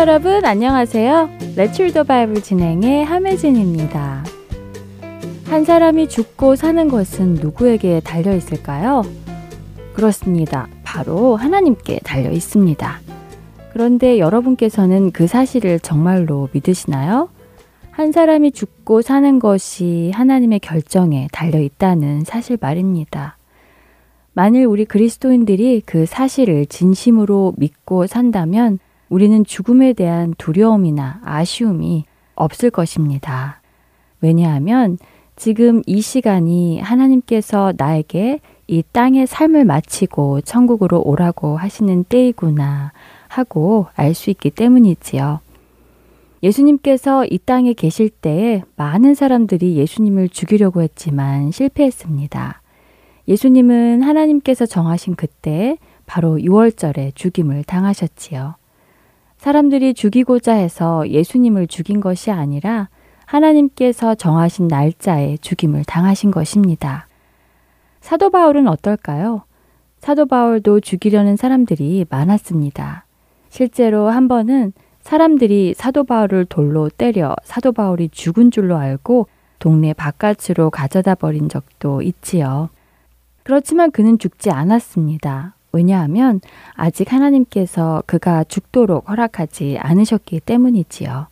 [0.00, 1.28] 여러분 안녕하세요.
[1.56, 4.24] 레츠 더 바이블 진행의 함혜진입니다.
[5.44, 9.02] 한 사람이 죽고 사는 것은 누구에게 달려 있을까요?
[9.92, 10.68] 그렇습니다.
[10.84, 12.98] 바로 하나님께 달려 있습니다.
[13.74, 17.28] 그런데 여러분께서는 그 사실을 정말로 믿으시나요?
[17.90, 23.36] 한 사람이 죽고 사는 것이 하나님의 결정에 달려 있다는 사실 말입니다.
[24.32, 28.78] 만일 우리 그리스도인들이 그 사실을 진심으로 믿고 산다면
[29.10, 32.04] 우리는 죽음에 대한 두려움이나 아쉬움이
[32.36, 33.60] 없을 것입니다.
[34.22, 34.96] 왜냐하면
[35.36, 42.92] 지금 이 시간이 하나님께서 나에게 이 땅의 삶을 마치고 천국으로 오라고 하시는 때이구나
[43.28, 45.40] 하고 알 수 있기 때문이지요.
[46.42, 52.62] 예수님께서 이 땅에 계실 때에 많은 사람들이 예수님을 죽이려고 했지만 실패했습니다.
[53.28, 58.59] 예수님은 하나님께서 정하신 그때 바로 6월절에 죽임을 당하셨지요.
[59.40, 62.90] 사람들이 죽이고자 해서 예수님을 죽인 것이 아니라
[63.24, 67.08] 하나님께서 정하신 날짜에 죽임을 당하신 것입니다.
[68.02, 69.44] 사도 바울은 어떨까요?
[69.98, 73.06] 사도 바울도 죽이려는 사람들이 많았습니다.
[73.48, 79.26] 실제로 한 번은 사람들이 사도 바울을 돌로 때려 사도 바울이 죽은 줄로 알고
[79.58, 82.68] 동네 바깥으로 가져다 버린 적도 있지요.
[83.42, 85.54] 그렇지만 그는 죽지 않았습니다.
[85.72, 86.40] 왜냐하면
[86.74, 91.26] 아직 하나님께서 그가 죽도록 허락하지 않으셨기 때문이지요.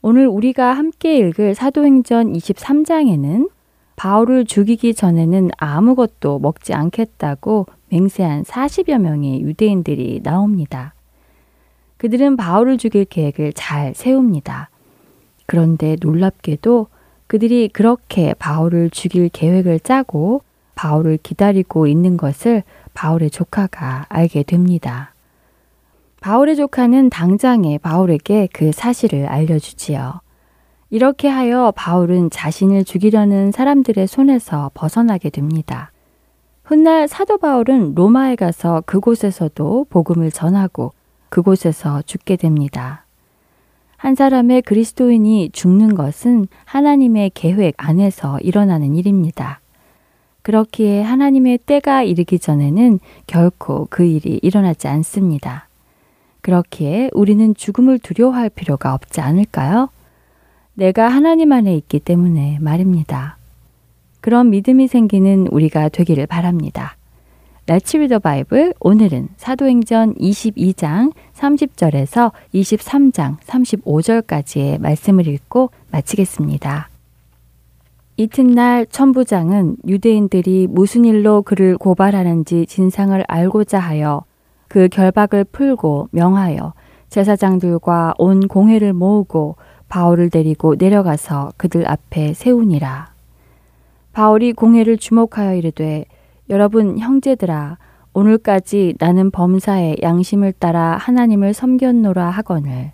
[0.00, 3.48] 오늘 우리가 함께 읽을 사도행전 23장에는
[3.96, 10.94] 바울을 죽이기 전에는 아무것도 먹지 않겠다고 맹세한 40여 명의 유대인들이 나옵니다.
[11.98, 14.70] 그들은 바울을 죽일 계획을 잘 세웁니다.
[15.46, 16.88] 그런데 놀랍게도
[17.28, 20.42] 그들이 그렇게 바울을 죽일 계획을 짜고
[20.74, 25.14] 바울을 기다리고 있는 것을 바울의 조카가 알게 됩니다.
[26.20, 30.20] 바울의 조카는 당장에 바울에게 그 사실을 알려주지요.
[30.90, 35.90] 이렇게 하여 바울은 자신을 죽이려는 사람들의 손에서 벗어나게 됩니다.
[36.64, 40.92] 훗날 사도 바울은 로마에 가서 그곳에서도 복음을 전하고
[41.30, 43.06] 그곳에서 죽게 됩니다.
[43.96, 49.61] 한 사람의 그리스도인이 죽는 것은 하나님의 계획 안에서 일어나는 일입니다.
[50.42, 55.68] 그렇기에 하나님의 때가 이르기 전에는 결코 그 일이 일어나지 않습니다.
[56.40, 59.88] 그렇기에 우리는 죽음을 두려워할 필요가 없지 않을까요?
[60.74, 63.36] 내가 하나님 안에 있기 때문에 말입니다.
[64.20, 66.96] 그런 믿음이 생기는 우리가 되기를 바랍니다.
[67.66, 68.72] Read the Bible.
[68.80, 76.91] 오늘은 사도행전 22장 30절에서 23장 35절까지의 말씀을 읽고 마치겠습니다.
[78.16, 84.24] 이튿날 천부장은 유대인들이 무슨 일로 그를 고발하는지 진상을 알고자 하여
[84.68, 86.74] 그 결박을 풀고 명하여
[87.08, 89.56] 제사장들과 온 공회를 모으고
[89.88, 93.12] 바울을 데리고 내려가서 그들 앞에 세우니라.
[94.12, 96.04] 바울이 공회를 주목하여 이르되
[96.50, 97.78] 여러분 형제들아
[98.14, 102.92] 오늘까지 나는 범사에 양심을 따라 하나님을 섬겼노라 하거늘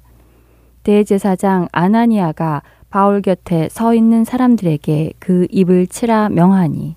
[0.84, 6.97] 대제사장 아나니아가 바울 곁에 서 있는 사람들에게 그 입을 치라 명하니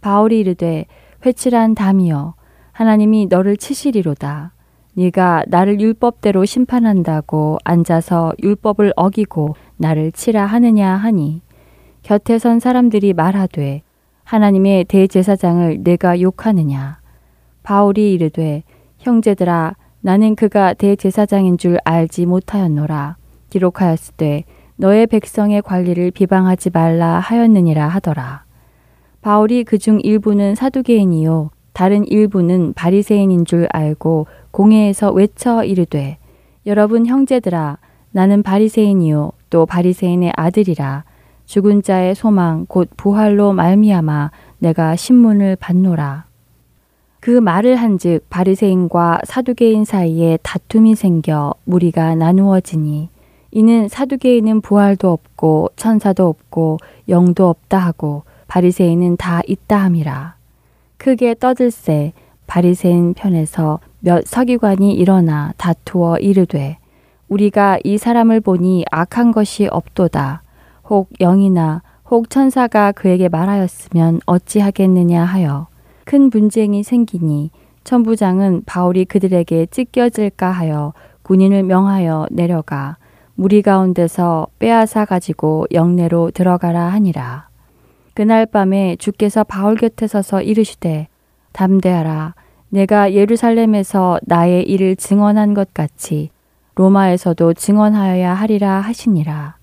[0.00, 0.86] 바울이 이르되
[1.24, 2.34] 회칠한 담이여
[2.72, 4.52] 하나님이 너를 치시리로다.
[4.96, 11.42] 네가 나를 율법대로 심판한다고 앉아서 율법을 어기고 나를 치라 하느냐 하니
[12.02, 13.82] 곁에 선 사람들이 말하되
[14.24, 16.98] 하나님의 대제사장을 내가 욕하느냐?
[17.62, 18.62] 바울이 이르되
[18.98, 23.16] 형제들아 나는 그가 대제사장인 줄 알지 못하였노라.
[23.50, 24.44] 기록하였을 때
[24.76, 28.44] 너의 백성의 관리를 비방하지 말라 하였느니라 하더라.
[29.22, 36.18] 바울이 그 중 일부는 사두개인이요 다른 일부는 바리새인인 줄 알고 공회에서 외쳐 이르되
[36.66, 37.78] 여러분 형제들아
[38.10, 41.04] 나는 바리새인이요 또 바리새인의 아들이라.
[41.46, 46.24] 죽은 자의 소망 곧 부활로 말미암아 내가 신문을 받노라.
[47.20, 53.08] 그 말을 한즉 바리새인과 사두개인 사이에 다툼이 생겨 무리가 나누어지니
[53.56, 56.78] 이는 사두개인은 부활도 없고 천사도 없고
[57.08, 60.34] 영도 없다 하고 바리새인은 다 있다 함이라.
[60.96, 62.14] 크게 떠들새
[62.48, 66.78] 바리새인 편에서 몇 서기관이 일어나 다투어 이르되
[67.28, 70.42] 우리가 이 사람을 보니 악한 것이 없도다.
[70.90, 75.68] 혹 영이나 혹 천사가 그에게 말하였으면 어찌하겠느냐 하여
[76.04, 77.50] 큰 분쟁이 생기니
[77.84, 80.92] 천부장은 바울이 그들에게 찢겨질까 하여
[81.22, 82.96] 군인을 명하여 내려가
[83.36, 87.48] 무리 가운데서 빼앗아 가지고 영내로 들어가라 하니라.
[88.14, 91.08] 그날 밤에 주께서 바울 곁에 서서 이르시되
[91.52, 92.34] 담대하라
[92.68, 96.30] 내가 예루살렘에서 나의 일을 증언한 것 같이
[96.76, 99.56] 로마에서도 증언하여야 하리라 하시니라.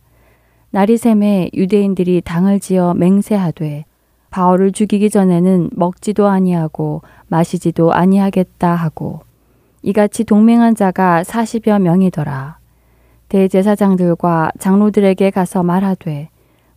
[0.69, 3.85] 날이 샘에 유대인들이 당을 지어 맹세하되
[4.29, 9.21] 바울을 죽이기 전에는 먹지도 아니하고 마시지도 아니하겠다 하고
[9.81, 12.60] 이같이 동맹한 자가 40여 명이더라.
[13.31, 16.27] 대제사장들과 장로들에게 가서 말하되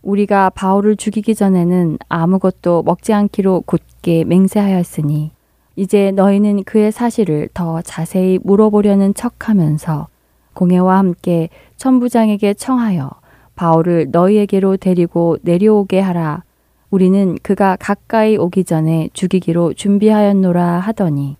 [0.01, 5.31] 우리가 바울을 죽이기 전에는 아무것도 먹지 않기로 굳게 맹세하였으니
[5.75, 10.07] 이제 너희는 그의 사실을 더 자세히 물어보려는 척하면서
[10.53, 13.11] 공회와 함께 천부장에게 청하여
[13.55, 16.43] 바울을 너희에게로 데리고 내려오게 하라.
[16.89, 21.35] 우리는 그가 가까이 오기 전에 죽이기로 준비하였노라 하더니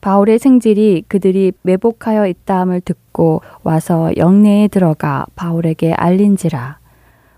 [0.00, 6.78] 바울의 생질이 그들이 매복하여 있다함을 듣고 와서 영내에 들어가 바울에게 알린지라.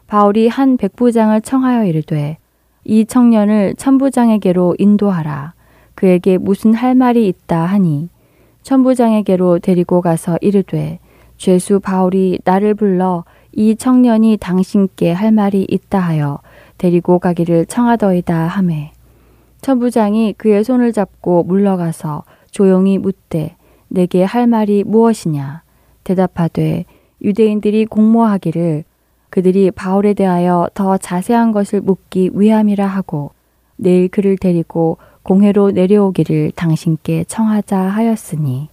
[0.07, 2.39] 바울이 한 백부장을 청하여 이르되
[2.85, 5.55] 이 청년을 천부장에게로 인도하라.
[5.95, 8.09] 그에게 무슨 할 말이 있다 하니
[8.63, 10.99] 천부장에게로 데리고 가서 이르되
[11.37, 16.39] 죄수 바울이 나를 불러 이 청년이 당신께 할 말이 있다 하여
[16.79, 18.93] 데리고 가기를 청하더이다 하매
[19.61, 23.57] 천부장이 그의 손을 잡고 물러가서 조용히 묻되
[23.89, 25.63] 내게 할 말이 무엇이냐?
[26.05, 26.85] 대답하되
[27.23, 28.85] 유대인들이 공모하기를
[29.31, 33.31] 그들이 바울에 대하여 더 자세한 것을 묻기 위함이라 하고
[33.77, 38.69] 내일 그를 데리고 공회로 내려오기를 당신께 청하자 하였으니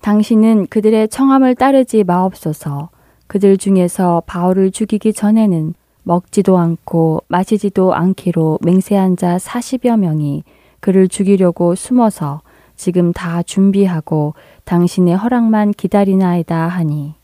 [0.00, 2.90] 당신은 그들의 청함을 따르지 마옵소서.
[3.28, 10.42] 그들 중에서 바울을 죽이기 전에는 먹지도 않고 마시지도 않기로 맹세한 자 40여 명이
[10.80, 12.42] 그를 죽이려고 숨어서
[12.82, 14.34] 지금 다 준비하고
[14.64, 17.14] 당신의 허락만 기다리나이다 하니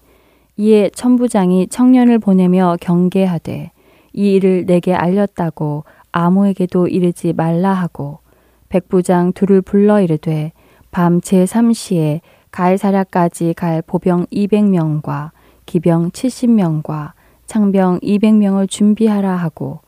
[0.56, 3.72] 이에 천부장이 청년을 보내며 경계하되
[4.12, 5.82] 이 일을 내게 알렸다고
[6.12, 8.20] 아무에게도 이르지 말라 하고
[8.69, 10.52] 백부장 둘을 불러 이르되
[10.93, 12.20] 밤 제3시에
[12.52, 15.32] 가해사랴까지 갈 보병 200명과
[15.66, 17.14] 기병 70명과
[17.46, 19.81] 창병 200명을 준비하라 하고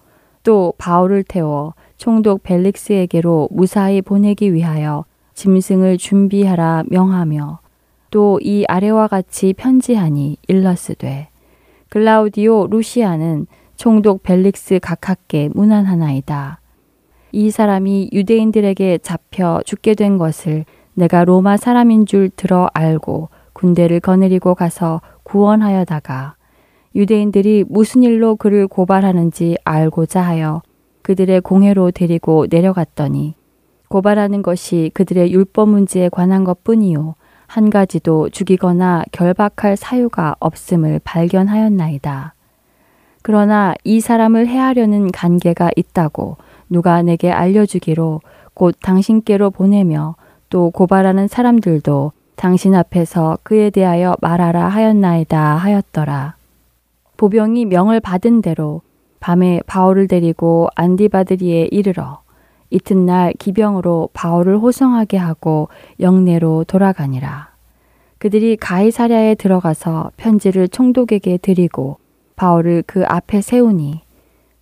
[0.42, 5.04] 또 바울을 태워 총독 벨릭스에게로 무사히 보내기 위하여
[5.40, 7.60] 짐승을 준비하라 명하며
[8.10, 11.28] 또 이 아래와 같이 편지하니 일러스되
[11.88, 13.46] 글라우디오 루시아는
[13.76, 16.60] 총독 벨릭스 각하께 문안하나이다.
[17.32, 24.54] 이 사람이 유대인들에게 잡혀 죽게 된 것을 내가 로마 사람인 줄 들어 알고 군대를 거느리고
[24.54, 26.34] 가서 구원하여다가
[26.94, 30.60] 유대인들이 무슨 일로 그를 고발하는지 알고자 하여
[31.00, 33.39] 그들의 공회로 데리고 내려갔더니
[33.90, 37.16] 고발하는 것이 그들의 율법 문제에 관한 것 뿐이요.
[37.48, 42.34] 한 가지도 죽이거나 결박할 사유가 없음을 발견하였나이다.
[43.22, 46.36] 그러나 이 사람을 해하려는 관계가 있다고
[46.68, 48.20] 누가 내게 알려주기로
[48.54, 50.14] 곧 당신께로 보내며
[50.50, 56.36] 또 고발하는 사람들도 당신 앞에서 그에 대하여 말하라 하였나이다 하였더라.
[57.16, 58.82] 보병이 명을 받은 대로
[59.18, 62.20] 밤에 바울을 데리고 안디바드리에 이르러
[62.70, 67.50] 이튿날 기병으로 바울을 호송하게 하고 영내로 돌아가니라.
[68.18, 71.98] 그들이 가이사랴에 들어가서 편지를 총독에게 드리고
[72.36, 74.00] 바울을 그 앞에 세우니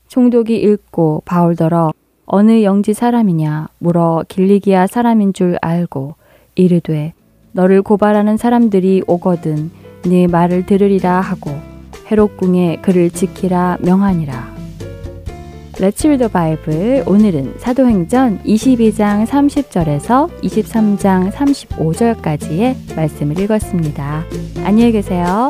[0.08, 1.92] 총독이 읽고 바울더러
[2.24, 6.14] 어느 영지 사람이냐 물어 길리기아 사람인 줄 알고
[6.54, 7.14] 이르되
[7.52, 9.70] 너를 고발하는 사람들이 오거든
[10.02, 11.50] 네 말을 들으리라 하고
[12.10, 14.57] 헤롯궁에 그를 지키라 명하니라.
[15.80, 17.04] Let's read the Bible.
[17.06, 24.24] 오늘은 사도행전 22장 30절에서 23장 35절까지의 말씀을 읽었습니다.
[24.64, 25.48] 안녕히 계세요.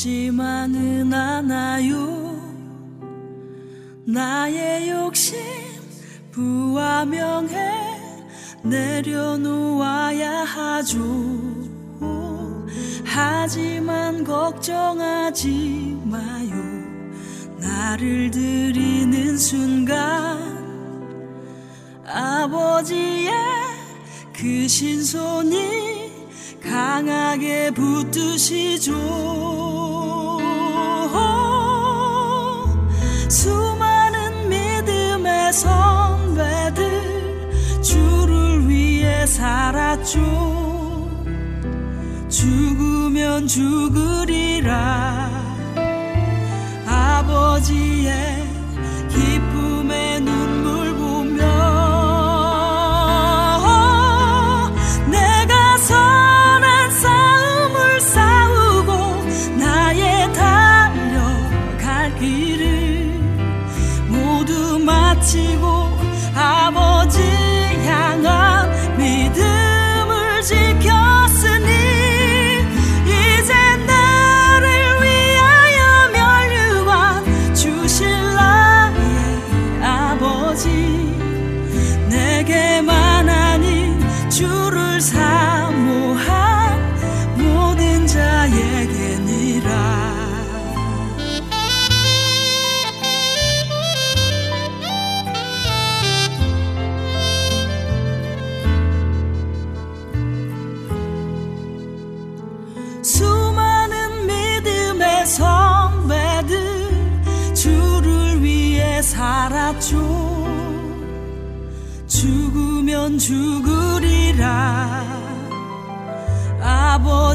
[0.00, 2.40] 쉽지만은 않아요.
[4.06, 5.38] 나의 욕심
[6.30, 7.58] 부와 명예
[8.62, 10.98] 내려놓아야 하죠.
[13.04, 16.54] 하지만 걱정하지 마요.
[17.58, 20.40] 나를 드리는 순간
[22.06, 23.32] 아버지의
[24.32, 26.09] 그 신손이
[26.62, 28.92] 강하게 붙드시죠.
[33.28, 36.82] 수많은 믿음의 선배들
[37.82, 40.20] 주를 위해 살았죠.
[42.28, 45.30] 죽으면 죽으리라.
[46.86, 48.44] 아버지의
[49.08, 49.59] 기쁨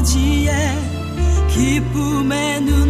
[0.06, 0.54] 아버지의
[1.48, 2.85] 기쁨의 눈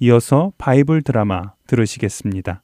[0.00, 2.62] 이어서 바이블 드라마 들으시겠습니다.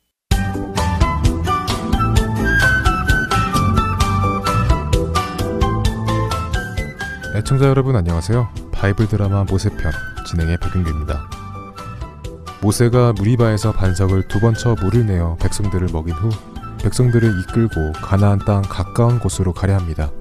[7.34, 8.48] 애청자 여러분 안녕하세요.
[8.72, 9.92] 바이블 드라마 모세편
[10.26, 11.28] 진행의 백윤규입니다.
[12.62, 16.30] 모세가 무리바에서 반석을 두 번 쳐 물을 내어 백성들을 먹인 후
[16.82, 20.12] 백성들을 이끌고 가나안 땅 가까운 곳으로 가려 합니다.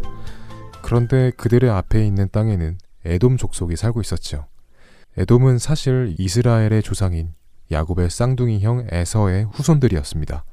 [0.82, 4.48] 그런데 그들의 앞에 있는 땅에는 에돔 족속이 살고 있었죠.
[5.18, 7.34] 에돔은 사실 이스라엘의 조상인
[7.72, 10.44] 야곱의 쌍둥이 형 에서의 후손들이었습니다.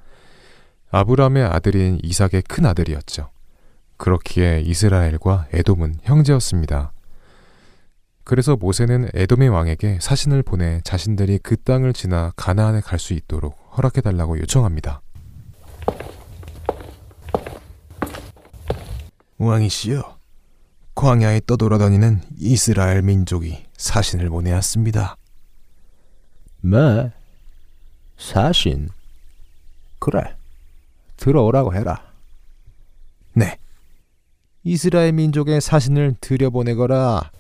[0.91, 3.31] 아브람의 아들인 이삭의 큰 아들이었죠.
[3.97, 6.93] 그렇기에 이스라엘과 에돔은 형제였습니다.
[8.25, 14.03] 그래서 모세는 에돔의 왕에게 사신을 보내 자신들이 그 땅을 지나 가나안에 갈 수 있도록 허락해
[14.03, 15.01] 달라고 요청합니다.
[19.39, 20.19] 왕이시여,
[20.95, 25.17] 광야에 떠돌아다니는 이스라엘 민족이 사신을 보내왔습니다.
[26.61, 27.11] 뭐?
[28.19, 28.91] 사신?
[29.99, 30.37] 그래,
[31.17, 32.13] 들어오라고 해라.
[33.33, 33.59] 네,
[34.65, 37.31] 이스라엘 민족의 사신을 들여보내거라.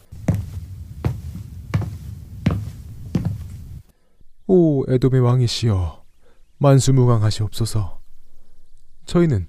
[4.46, 6.02] 오 에돔의 왕이시여
[6.56, 8.00] 만수무강하시옵소서.
[9.04, 9.46] 저희는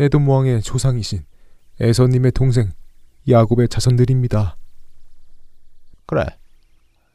[0.00, 1.24] 에돔 왕의 조상이신
[1.78, 2.72] 에서님의 동생
[3.28, 4.56] 야곱의 자손들입니다.
[6.06, 6.24] 그래.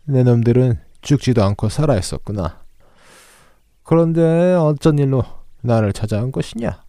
[0.05, 2.63] 내 놈들은 죽지도 않고 살아있었구나.
[3.83, 5.23] 그런데 어쩐 일로
[5.61, 6.83] 나를 찾아온 것이냐?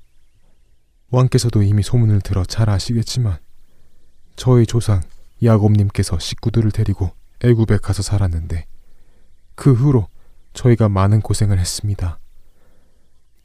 [1.11, 3.39] 왕께서도 이미 소문을 들어 잘 아시겠지만
[4.37, 5.01] 저희 조상
[5.43, 7.11] 야곱님께서 식구들을 데리고
[7.43, 8.67] 애굽에 가서 살았는데
[9.55, 10.09] 그 후로
[10.53, 12.19] 저희가 많은 고생을 했습니다.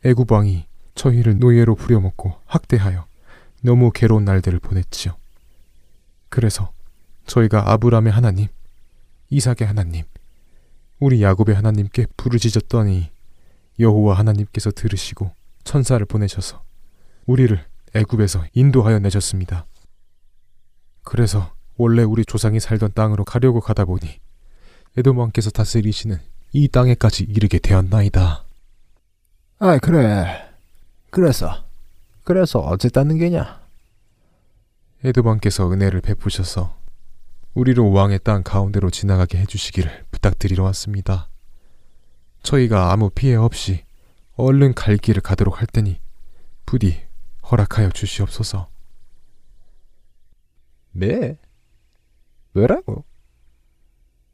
[0.03, 3.05] 애굽 왕이 저희를 노예로 부려먹고 학대하여
[3.61, 5.15] 너무 괴로운 날들을 보냈지요.
[6.29, 6.71] 그래서
[7.25, 8.47] 저희가 아브람의 하나님,
[9.29, 10.03] 이삭의 하나님,
[10.99, 13.09] 우리 야곱의 하나님께 부르짖었더니
[13.79, 15.31] 여호와 하나님께서 들으시고
[15.63, 16.63] 천사를 보내셔서
[17.25, 17.59] 우리를
[17.93, 19.65] 애굽에서 인도하여 내셨습니다.
[21.03, 24.19] 그래서 원래 우리 조상이 살던 땅으로 가려고 가다 보니
[24.97, 26.19] 에돔 왕께서 다스리시는
[26.53, 28.43] 이 땅에까지 이르게 되었나이다.
[29.59, 30.49] 아, 그래.
[31.09, 31.63] 그래서
[32.23, 33.61] 그래서 어쨌다는 게냐?
[35.03, 36.75] 에돔 왕께서 은혜를 베푸셔서
[37.55, 41.29] 우리로 왕의 땅 가운데로 지나가게 해주시기를 부탁드리러 왔습니다.
[42.43, 43.85] 저희가 아무 피해 없이
[44.35, 45.99] 얼른 갈 길을 가도록 할 테니
[46.65, 47.01] 부디
[47.49, 48.67] 허락하여 주시옵소서.
[50.91, 51.37] 네?
[52.53, 53.05] 왜라고?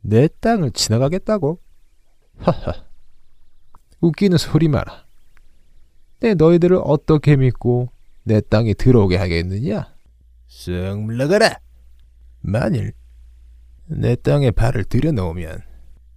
[0.01, 1.59] 내 땅을 지나가겠다고?
[2.39, 2.85] 하하.
[3.99, 5.05] 웃기는 소리 마라.
[6.19, 7.89] 내 너희들을 어떻게 믿고
[8.23, 9.93] 내 땅에 들어오게 하겠느냐?
[10.49, 11.59] 쓱 물러가라.
[12.39, 12.93] 만일
[13.93, 15.63] 내 땅에 발을 들여놓으면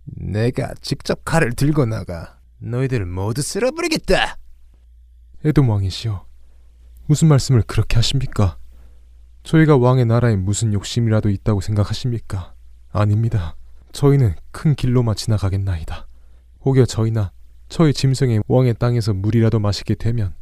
[0.05, 4.39] 내가 직접 칼을 들고 나가 너희들을 모두 쓸어버리겠다.
[5.45, 6.25] 에돔 왕이시여,
[7.07, 8.59] 무슨 말씀을 그렇게 하십니까?
[9.43, 12.55] 저희가 왕의 나라에 무슨 욕심이라도 있다고 생각하십니까?
[12.91, 13.57] 아닙니다.
[13.91, 16.07] 저희는 큰 길로만 지나가겠나이다.
[16.65, 17.33] 혹여 저희나
[17.69, 20.33] 저희 짐승의 왕의 땅에서 물이라도 마시게 되면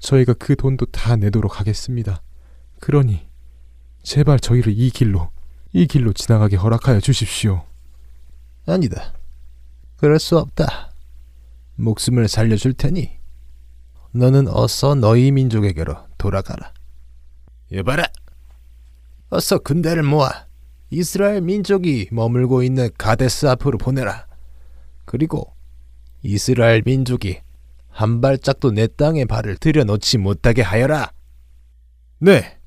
[0.00, 2.22] 저희가 그 돈도 다 내도록 하겠습니다.
[2.78, 3.26] 그러니
[4.02, 5.30] 제발 저희를 이 길로
[5.74, 7.64] 이 길로 지나가게 허락하여 주십시오.
[8.64, 9.12] 아니다.
[9.96, 10.92] 그럴 수 없다.
[11.74, 13.10] 목숨을 살려줄 테니
[14.12, 16.72] 너는 어서 너희 민족에게로 돌아가라.
[17.72, 18.04] 여봐라.
[19.30, 20.46] 어서 군대를 모아
[20.90, 24.28] 이스라엘 민족이 머물고 있는 가데스 앞으로 보내라.
[25.04, 25.54] 그리고
[26.22, 27.40] 이스라엘 민족이
[27.88, 31.10] 한 발짝도 내 땅에 발을 들여놓지 못하게 하여라.
[32.20, 32.60] 네.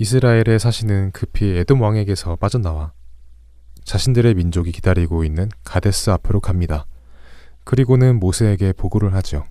[0.00, 2.92] 이스라엘에 사시는 급히 에돔 왕에게서 빠져나와
[3.82, 6.86] 자신들의 민족이 기다리고 있는 가데스 앞으로 갑니다.
[7.64, 9.44] 그리고는 모세에게 보고를 하죠.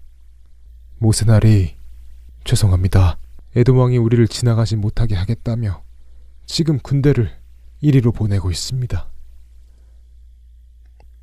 [0.99, 1.75] 모세나리,
[2.45, 3.17] 죄송합니다.
[3.57, 5.83] 에돔 왕이 우리를 지나가지 못하게 하겠다며
[6.45, 7.29] 지금 군대를
[7.81, 9.05] 이리로 보내고 있습니다.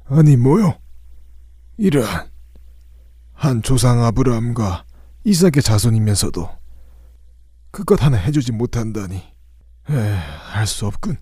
[0.04, 0.76] 아니 뭐요?
[1.78, 2.28] 이러한
[3.32, 4.84] 한 조상 아브라함과
[5.24, 6.63] 이삭의 자손이면서도
[7.74, 9.20] 그것 하나 해주지 못한다니
[9.82, 11.16] 할 수 없군.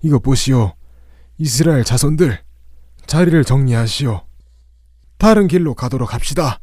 [0.00, 0.72] 이거 보시오.
[1.36, 2.40] 이스라엘 자손들
[3.06, 4.22] 자리를 정리하시오.
[5.18, 6.58] 다른 길로 가도록 합시다.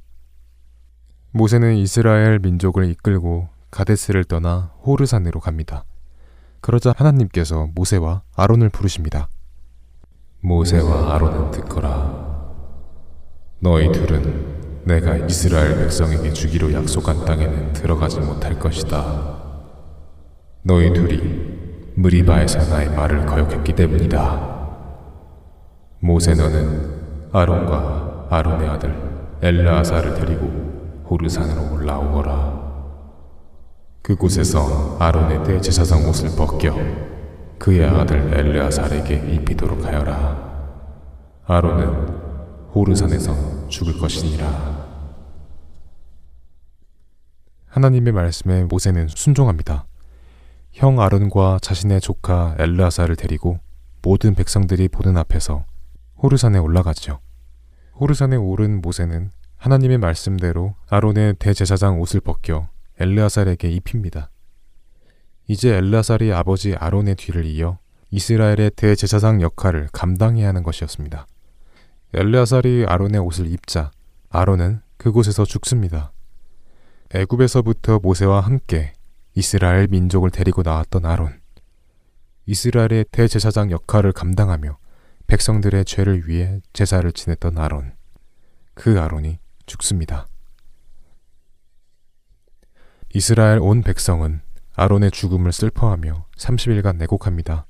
[1.32, 5.86] 모세는 이스라엘 민족을 이끌고 가데스를 떠나 호르산으로 갑니다.
[6.60, 9.30] 그러자 하나님께서 모세와 아론을 부르십니다.
[10.42, 12.50] 모세와 아론은 듣거라.
[13.60, 19.38] 너희 둘은 내가 이스라엘 백성에게 주기로 약속한 땅에는 들어가지 못할 것이다.
[20.64, 21.50] 너희 둘이
[21.96, 24.60] 무리바에서 나의 말을 거역했기 때문이다.
[26.00, 28.96] 모세 너는 아론과 아론의 아들
[29.42, 32.60] 엘르아사를 데리고 호르산으로 올라오거라.
[34.02, 36.76] 그곳에서 아론의 대제사장 옷을 벗겨
[37.58, 40.50] 그의 아들 엘르아살에게 입히도록 하여라.
[41.46, 42.19] 아론은
[42.74, 44.80] 호르산에서 죽을 것이니라.
[47.66, 49.88] 하나님의 말씀에 모세는 순종합니다.
[50.72, 53.60] 형 아론과 자신의 조카 엘르아사를 데리고
[54.02, 55.66] 모든 백성들이 보는 앞에서
[56.22, 57.20] 호르산에 올라가죠.
[58.00, 64.30] 호르산에 오른 모세는 하나님의 말씀대로 아론의 대제사장 옷을 벗겨 엘르아살에게 입힙니다.
[65.48, 67.80] 이제 엘르아살이 아버지 아론의 뒤를 이어
[68.12, 71.26] 이스라엘의 대제사장 역할을 감당해야 하는 것이었습니다.
[72.12, 73.92] 엘르아살이 아론의 옷을 입자
[74.30, 76.12] 아론은 그곳에서 죽습니다.
[77.14, 78.94] 애굽에서부터 모세와 함께
[79.36, 81.40] 이스라엘 민족을 데리고 나왔던 아론.
[82.48, 84.80] 이스라엘의 대제사장 역할을 감당하며
[85.28, 87.94] 백성들의 죄를 위해 제사를 지냈던 아론.
[88.74, 90.28] 그 아론이 죽습니다.
[93.14, 94.42] 이스라엘 온 백성은
[94.76, 97.68] 아론의 죽음을 슬퍼하며 30일간 내곡합니다.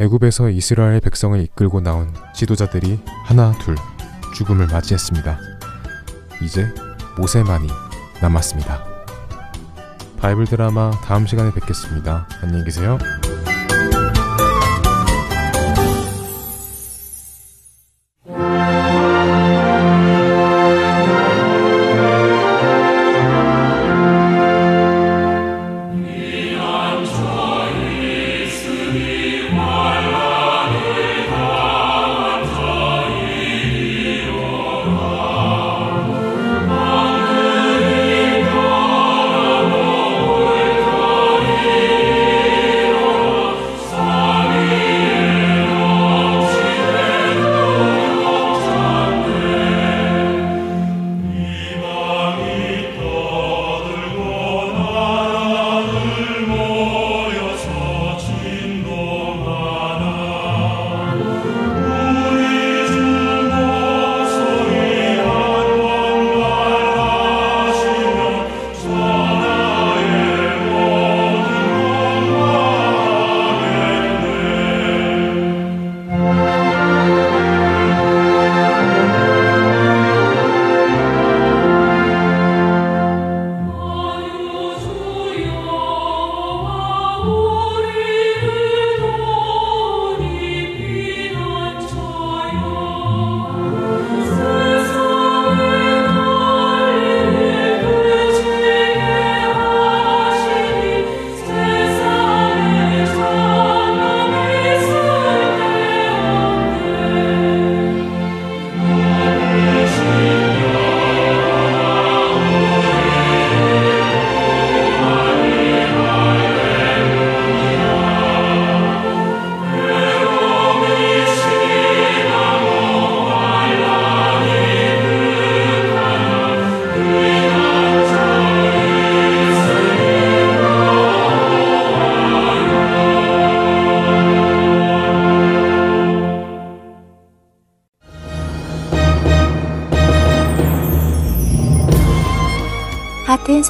[0.00, 3.76] 애굽에서 이스라엘 백성을 이끌고 나온 지도자들이 하나 둘
[4.34, 5.38] 죽음을 맞이했습니다.
[6.42, 6.66] 이제
[7.16, 7.68] 모세만이
[8.20, 8.84] 남았습니다.
[10.18, 12.26] 바이블 드라마 다음 시간에 뵙겠습니다.
[12.42, 12.98] 안녕히 계세요.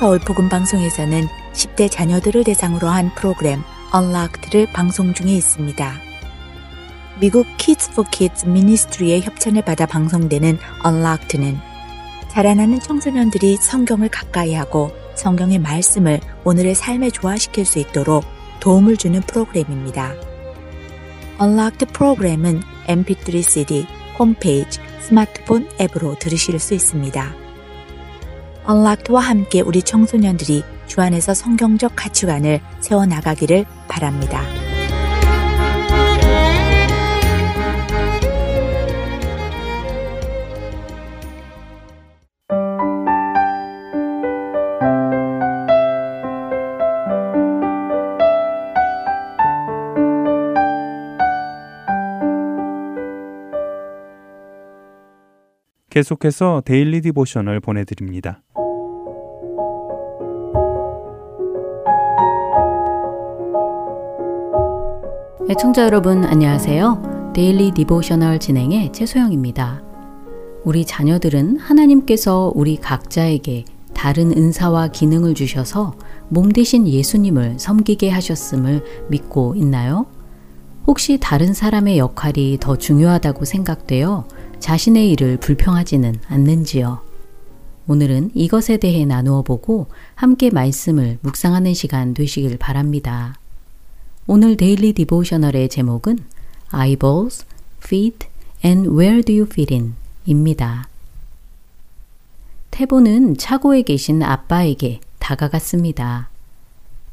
[0.05, 3.62] 서울 복음 방송에서는 10대 자녀들을 대상으로 한 프로그램
[3.95, 5.95] Unlocked를 방송 중에 있습니다.
[7.21, 11.57] 미국 Kids for Kids 미니스트리의 협찬을 받아 방송되는 Unlocked는
[12.29, 18.27] 자라나는 청소년들이 성경을 가까이 하고 성경의 말씀을 오늘의 삶에 조화시킬 수 있도록
[18.61, 20.12] 도움을 주는 프로그램입니다.
[21.40, 23.87] Unlocked 프로그램은 mp3 cd,
[24.19, 27.43] 홈페이지, 스마트폰 앱으로 들으실 수 있습니다.
[28.64, 34.42] 언락트와 함께 우리 청소년들이 주 안에서 성경적 가치관을 세워나가기를 바랍니다.
[55.94, 58.43] 계속해서 Daily Devotional 보내드립니다.
[65.55, 67.33] 애청자 여러분 안녕하세요.
[67.33, 69.85] Daily Devotional 진행의 최소영입니다.
[70.64, 75.95] 우리 자녀들은 하나님께서 우리 각자에게 다른 은사와 기능을 주셔서
[76.29, 80.07] 몸 되신 예수님을 섬기게 하셨음을 믿고 있나요?
[80.88, 84.27] 혹시 다른 사람의 역할이 더 중요하다고 생각되어
[84.59, 86.99] 자신의 일을 불평하지는 않는지요?
[87.87, 89.87] 오늘은 이것에 대해 나누어 보고
[90.17, 93.38] 함께 말씀을 묵상하는 시간 되시길 바랍니다.
[94.26, 96.18] 오늘 데일리 디보셔널의 제목은
[96.72, 97.44] Eyeballs,
[97.84, 98.26] Feet
[98.64, 99.92] and Where Do You Fit In?
[100.24, 100.88] 입니다.
[102.70, 106.30] 태보는 차고에 계신 아빠에게 다가갔습니다.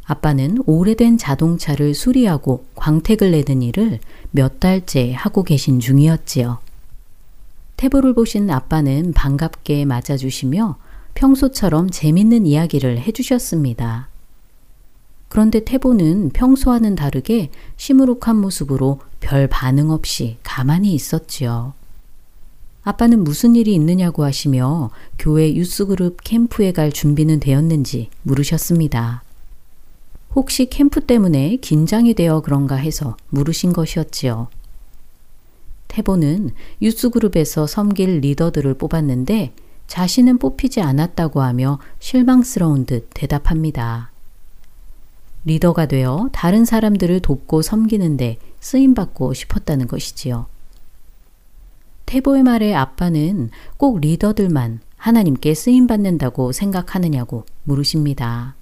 [0.05, 3.99] 아빠는 오래된 자동차를 수리하고 광택을 내는 일을
[4.31, 6.59] 몇 달째 하고 계신 중이었지요.
[7.75, 10.77] 태보를 보신 아빠는 반갑게 맞아주시며
[11.15, 14.10] 평소처럼 재밌는 이야기를 해주셨습니다.
[15.31, 21.71] 그런데 태보는 평소와는 다르게 시무룩한 모습으로 별 반응 없이 가만히 있었지요.
[22.83, 29.23] 아빠는 무슨 일이 있느냐고 하시며 교회 유스그룹 캠프에 갈 준비는 되었는지 물으셨습니다.
[30.35, 34.49] 혹시 캠프 때문에 긴장이 되어 그런가 해서 물으신 것이었지요.
[35.87, 36.49] 태보는
[36.81, 39.53] 유스그룹에서 섬길 리더들을 뽑았는데
[39.87, 44.11] 자신은 뽑히지 않았다고 하며 실망스러운 듯 대답합니다.
[45.45, 50.45] 리더가 되어 다른 사람들을 돕고 섬기는데 쓰임받고 싶었다는 것이지요.
[52.05, 58.55] 태보의 말에 아빠는 꼭 리더들만 하나님께 쓰임받는다고 생각하느냐고 물으십니다.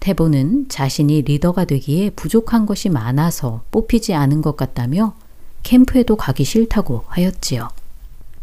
[0.00, 5.14] 태보는 자신이 리더가 되기에 부족한 것이 많아서 뽑히지 않은 것 같다며
[5.62, 7.68] 캠프에도 가기 싫다고 하였지요.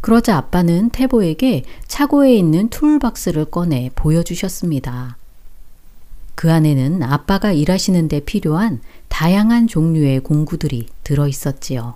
[0.01, 5.17] 그러자 아빠는 태보에게 차고에 있는 툴박스를 꺼내 보여주셨습니다.
[6.35, 11.95] 그 안에는 아빠가 일하시는 데 필요한 다양한 종류의 공구들이 들어 있었지요.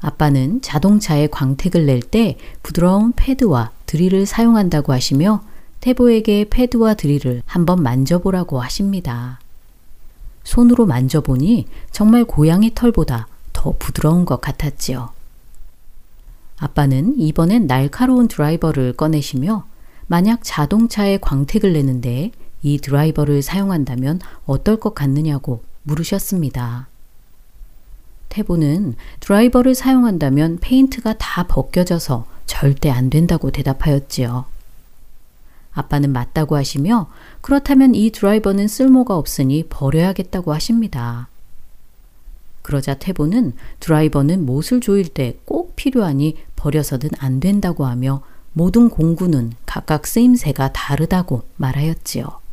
[0.00, 5.42] 아빠는 자동차에 광택을 낼 때 부드러운 패드와 드릴을 사용한다고 하시며
[5.80, 9.40] 태보에게 패드와 드릴을 한번 만져보라고 하십니다.
[10.44, 15.10] 손으로 만져보니 정말 고양이 털보다 더 부드러운 것 같았지요.
[16.58, 19.64] 아빠는 이번엔 날카로운 드라이버를 꺼내시며
[20.06, 22.30] 만약 자동차에 광택을 내는데
[22.64, 26.88] 이 드라이버를 사용한다면 어떨 것 같느냐고 물으셨습니다.
[28.30, 34.46] 태보는 드라이버를 사용한다면 페인트가 다 벗겨져서 절대 안 된다고 대답하였지요.
[35.74, 37.08] 아빠는 맞다고 하시며
[37.42, 41.28] 그렇다면 이 드라이버는 쓸모가 없으니 버려야겠다고 하십니다.
[42.62, 48.22] 그러자 태보는 드라이버는 못을 조일 때 꼭 필요하니 버려서는 안 된다고 하며
[48.54, 52.43] 모든 공구는 각각 쓰임새가 다르다고 말하였지요.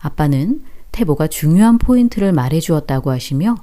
[0.00, 3.56] 아빠는 태보가 중요한 포인트를 말해 주었다고 하시며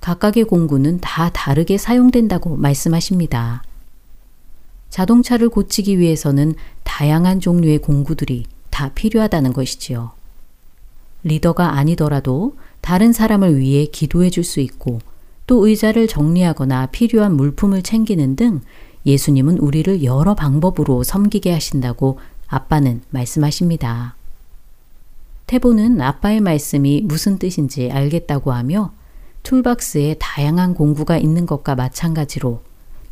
[0.00, 3.62] 각각의 공구는 다 다르게 사용된다고 말씀하십니다.
[4.88, 10.12] 자동차를 고치기 위해서는 다양한 종류의 공구들이 다 필요하다는 것이지요.
[11.22, 15.00] 리더가 아니더라도 다른 사람을 위해 기도해 줄 수 있고
[15.46, 18.60] 또 의자를 정리하거나 필요한 물품을 챙기는 등
[19.04, 24.14] 예수님은 우리를 여러 방법으로 섬기게 하신다고 아빠는 말씀하십니다.
[25.50, 28.92] 태보는 아빠의 말씀이 무슨 뜻인지 알겠다고 하며
[29.42, 32.62] 툴박스에 다양한 공구가 있는 것과 마찬가지로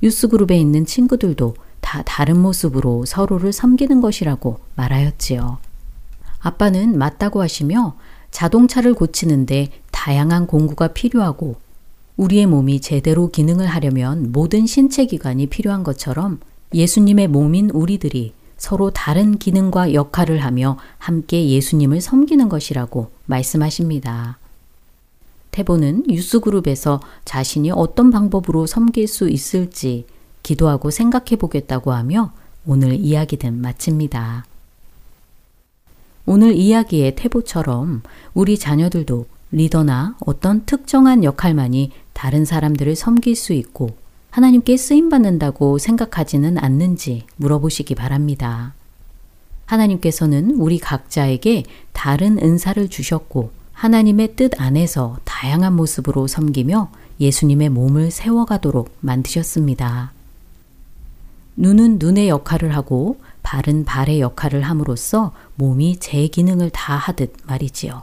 [0.02, 5.58] 뉴스그룹에 있는 친구들도 다 다른 모습으로 서로를 섬기는 것이라고 말하였지요.
[6.38, 7.96] 아빠는 맞다고 하시며
[8.30, 11.56] 자동차를 고치는데 다양한 공구가 필요하고
[12.16, 16.38] 우리의 몸이 제대로 기능을 하려면 모든 신체 기관이 필요한 것처럼
[16.72, 24.38] 예수님의 몸인 우리들이 서로 다른 기능과 역할을 하며 함께 예수님을 섬기는 것이라고 말씀하십니다.
[25.52, 30.06] 태보는 유스그룹에서 자신이 어떤 방법으로 섬길 수 있을지
[30.42, 32.32] 기도하고 생각해 보겠다고 하며
[32.66, 34.44] 오늘 이야기는 마칩니다.
[36.26, 38.02] 오늘 이야기의 태보처럼
[38.34, 43.96] 우리 자녀들도 리더나 어떤 특정한 역할만이 다른 사람들을 섬길 수 있고
[44.30, 48.74] 하나님께 쓰임받는다고 생각하지는 않는지 물어보시기 바랍니다.
[49.66, 58.90] 하나님께서는 우리 각자에게 다른 은사를 주셨고 하나님의 뜻 안에서 다양한 모습으로 섬기며 예수님의 몸을 세워가도록
[59.00, 60.12] 만드셨습니다.
[61.56, 68.02] 눈은 눈의 역할을 하고 발은 발의 역할을 함으로써 몸이 제 기능을 다 하듯 말이지요.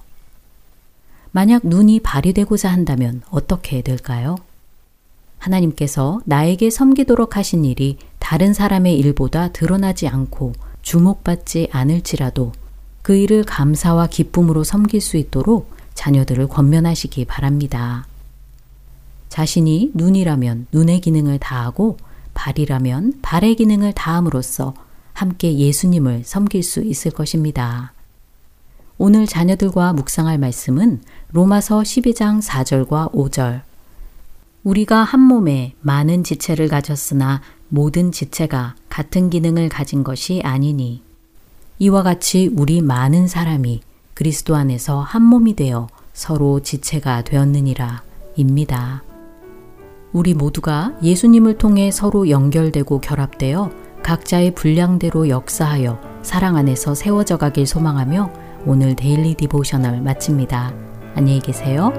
[1.32, 4.38] 만약 눈이 발이 되고자 한다면 어떻게 될까요?
[5.46, 12.52] 하나님께서 나에게 섬기도록 하신 일이 다른 사람의 일보다 드러나지 않고 주목받지 않을지라도
[13.02, 18.08] 그 일을 감사와 기쁨으로 섬길 수 있도록 자녀들을 권면하시기 바랍니다.
[19.30, 21.98] 자신이 눈이라면 눈의 기능을 다하고
[22.34, 24.74] 발이라면 발의 기능을 다함으로써
[25.14, 27.94] 함께 예수님을 섬길 수 있을 것입니다.
[28.98, 33.62] 오늘 자녀들과 묵상할 말씀은 로마서 12장 4절과 5절.
[34.66, 41.04] 우리가 한 몸에 많은 지체를 가졌으나 모든 지체가 같은 기능을 가진 것이 아니니
[41.78, 43.82] 이와 같이 우리 많은 사람이
[44.16, 48.02] 그리스도 안에서 한 몸이 되어 서로 지체가 되었느니라
[48.38, 49.04] 입니다.
[50.12, 53.70] 우리 모두가 예수님을 통해 서로 연결되고 결합되어
[54.02, 58.34] 각자의 분량대로 역사하여 사랑 안에서 세워져 가길 소망하며
[58.66, 60.74] 오늘 Daily Devotional 마칩니다.
[61.14, 61.94] 안녕히 계세요.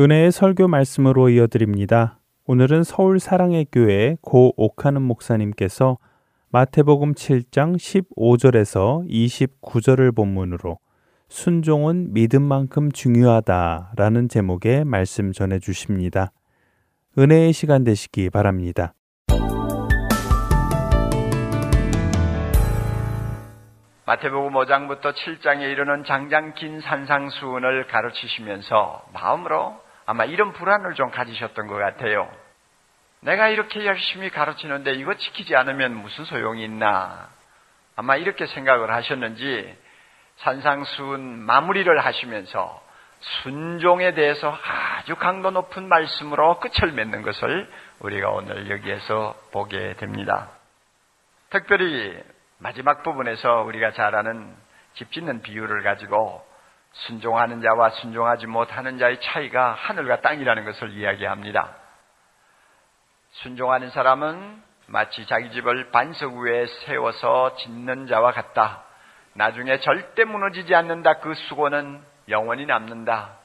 [0.00, 2.20] 은혜의 설교 말씀으로 이어드립니다.
[2.46, 5.98] 오늘은 서울 사랑의 교회 고 옥하는 목사님께서
[6.48, 10.78] 마태복음 7장 15절에서 29절을 본문으로
[11.28, 16.32] 순종은 믿음만큼 중요하다라는 제목의 말씀 전해 주십니다.
[17.18, 18.94] 은혜의 시간 되시기 바랍니다.
[24.06, 29.79] 마태복음 5장부터 7장에 이르는 장장 긴 산상수훈을 가르치시면서 마음으로
[30.10, 32.28] 아마 이런 불안을 좀 가지셨던 것 같아요.
[33.20, 37.28] 내가 이렇게 열심히 가르치는데 이거 지키지 않으면 무슨 소용이 있나.
[37.94, 39.78] 아마 이렇게 생각을 하셨는지
[40.38, 42.82] 산상수훈 마무리를 하시면서
[43.20, 44.58] 순종에 대해서
[44.98, 50.48] 아주 강도 높은 말씀으로 끝을 맺는 것을 우리가 오늘 여기에서 보게 됩니다.
[51.50, 52.20] 특별히
[52.58, 54.56] 마지막 부분에서 우리가 잘 아는
[54.94, 56.44] 집 짓는 비유를 가지고
[56.92, 61.74] 순종하는 자와 순종하지 못하는 자의 차이가 하늘과 땅이라는 것을 이야기합니다.
[63.30, 68.82] 순종하는 사람은 마치 자기 집을 반석 위에 세워서 짓는 자와 같다.
[69.34, 71.18] 나중에 절대 무너지지 않는다.
[71.20, 73.36] 그 수고는 영원히 남는다.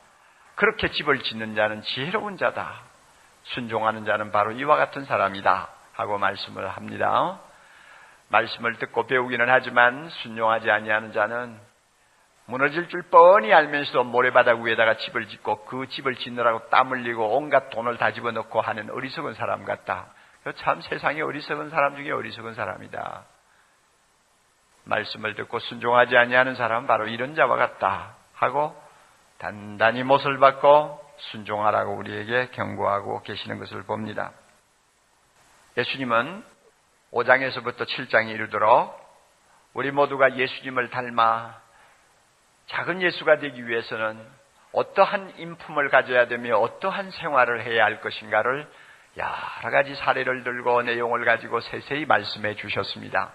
[0.56, 2.74] 그렇게 집을 짓는 자는 지혜로운 자다.
[3.44, 5.70] 순종하는 자는 바로 이와 같은 사람이다.
[5.94, 7.40] 하고 말씀을 합니다.
[8.30, 11.60] 말씀을 듣고 배우기는 하지만 순종하지 아니하는 자는
[12.48, 17.98] 무너질 줄 뻔히 알면서도 모래바닥 위에다가 집을 짓고 그 집을 짓느라고 땀 흘리고 온갖 돈을
[17.98, 20.14] 다 집어넣고 하는 어리석은 사람 같다.
[20.58, 23.26] 참 세상에 어리석은 사람 중에 어리석은 사람이다.
[24.84, 28.16] 말씀을 듣고 순종하지 아니하는 사람은 바로 이런 자와 같다.
[28.36, 28.80] 하고
[29.40, 34.32] 단단히 못을 받고 순종하라고 우리에게 경고하고 계시는 것을 봅니다.
[35.78, 36.44] 예수님은
[37.12, 39.04] 5장에서부터 7장에 이르도록
[39.74, 41.65] 우리 모두가 예수님을 닮아
[42.68, 44.20] 작은 예수가 되기 위해서는
[44.72, 48.68] 어떠한 인품을 가져야 되며 어떠한 생활을 해야 할 것인가를
[49.18, 53.32] 여러 가지 사례를 들고 내용을 가지고 세세히 말씀해 주셨습니다.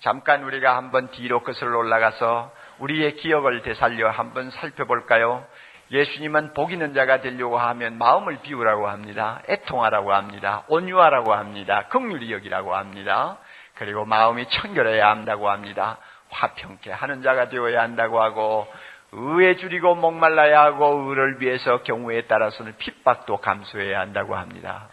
[0.00, 5.46] 잠깐 우리가 한번 뒤로 끝을 올라가서 우리의 기억을 되살려 한번 살펴볼까요?
[5.90, 9.42] 예수님은 복 있는 자가 되려고 하면 마음을 비우라고 합니다.
[9.48, 10.64] 애통하라고 합니다.
[10.68, 11.86] 온유하라고 합니다.
[11.88, 13.38] 긍휼히 여기라고 합니다.
[13.74, 15.98] 그리고 마음이 청결해야 한다고 합니다.
[16.32, 18.66] 화평케 하는 자가 되어야 한다고 하고
[19.12, 24.88] 의에 줄이고 목말라야 하고 의를 위해서 경우에 따라서는 핍박도 감수해야 한다고 합니다.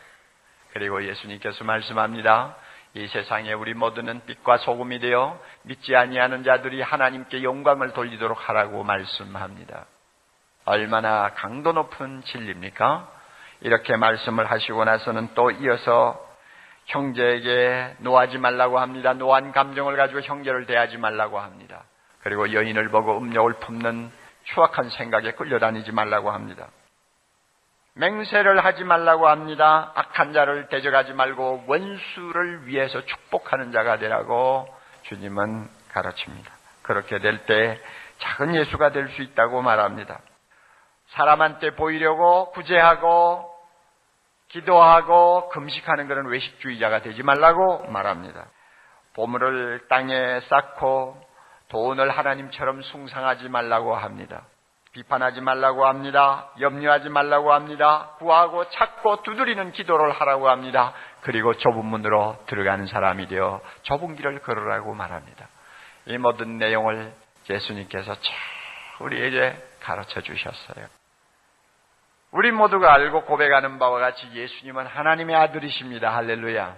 [0.73, 2.55] 그리고 예수님께서 말씀합니다.
[2.95, 9.85] 이 세상에 우리 모두는 빛과 소금이 되어 믿지 아니하는 자들이 하나님께 영광을 돌리도록 하라고 말씀합니다.
[10.65, 13.09] 얼마나 강도 높은 진리입니까?
[13.61, 16.28] 이렇게 말씀을 하시고 나서는 또 이어서
[16.89, 19.13] 형제에게 노하지 말라고 합니다.
[19.13, 21.83] 노한 감정을 가지고 형제를 대하지 말라고 합니다.
[22.21, 24.11] 그리고 여인을 보고 음욕을 품는
[24.45, 26.67] 추악한 생각에 끌려다니지 말라고 합니다.
[27.93, 29.91] 맹세를 하지 말라고 합니다.
[29.95, 34.67] 악한 자를 대적하지 말고 원수를 위해서 축복하는 자가 되라고
[35.03, 36.51] 주님은 가르칩니다.
[36.81, 37.79] 그렇게 될 때
[38.19, 40.19] 작은 예수가 될 수 있다고 말합니다.
[41.09, 43.48] 사람한테 보이려고 구제하고
[44.49, 48.47] 기도하고 금식하는 그런 외식주의자가 되지 말라고 말합니다.
[49.13, 51.21] 보물을 땅에 쌓고
[51.69, 54.43] 돈을 하나님처럼 숭상하지 말라고 합니다.
[54.91, 56.49] 비판하지 말라고 합니다.
[56.59, 58.15] 염려하지 말라고 합니다.
[58.17, 60.93] 구하고 찾고 두드리는 기도를 하라고 합니다.
[61.21, 65.47] 그리고 좁은 문으로 들어가는 사람이 되어 좁은 길을 걸으라고 말합니다.
[66.07, 67.13] 이 모든 내용을
[67.47, 68.35] 예수님께서 참
[69.01, 70.98] 우리에게 가르쳐 주셨어요.
[72.31, 76.15] 우리 모두가 알고 고백하는 바와 같이 예수님은 하나님의 아들이십니다.
[76.15, 76.75] 할렐루야.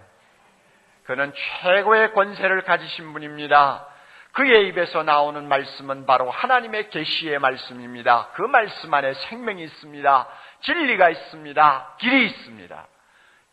[1.04, 3.86] 그는 최고의 권세를 가지신 분입니다.
[4.32, 8.30] 그의 입에서 나오는 말씀은 바로 하나님의 계시의 말씀입니다.
[8.34, 10.28] 그 말씀 안에 생명이 있습니다.
[10.62, 11.96] 진리가 있습니다.
[12.00, 12.88] 길이 있습니다.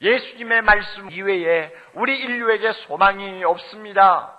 [0.01, 4.39] 예수님의 말씀 이외에 우리 인류에게 소망이 없습니다.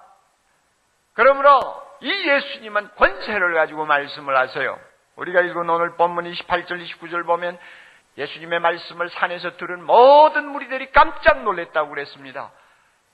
[1.14, 1.60] 그러므로
[2.00, 4.80] 이 예수님은 권세를 가지고 말씀을 하세요.
[5.20, 7.58] 우리가 읽은 오늘 본문 28절, 29절 보면
[8.18, 12.52] 예수님의 말씀을 산에서 들은 모든 무리들이 깜짝 놀랐다고 그랬습니다.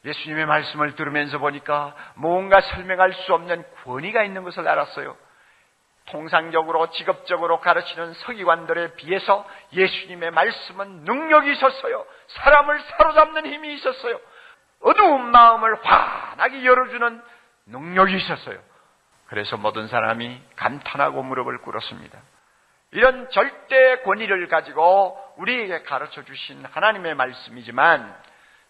[0.06, 5.18] 예수님의 말씀을 들으면서 보니까 뭔가 설명할 수 없는 권위가 있는 것을 알았어요.
[6.08, 9.44] 통상적으로 직업적으로 가르치는 서기관들에 비해서
[9.74, 12.06] 예수님의 말씀은 능력이 있었어요.
[12.28, 14.20] 사람을 사로잡는 힘이 있었어요.
[14.82, 17.22] 어두운 마음을 환하게 열어주는
[17.66, 18.60] 능력이 있었어요.
[19.28, 22.20] 그래서 모든 사람이 감탄하고 무릎을 꿇었습니다.
[22.92, 28.16] 이런 절대 권위를 가지고 우리에게 가르쳐 주신 하나님의 말씀이지만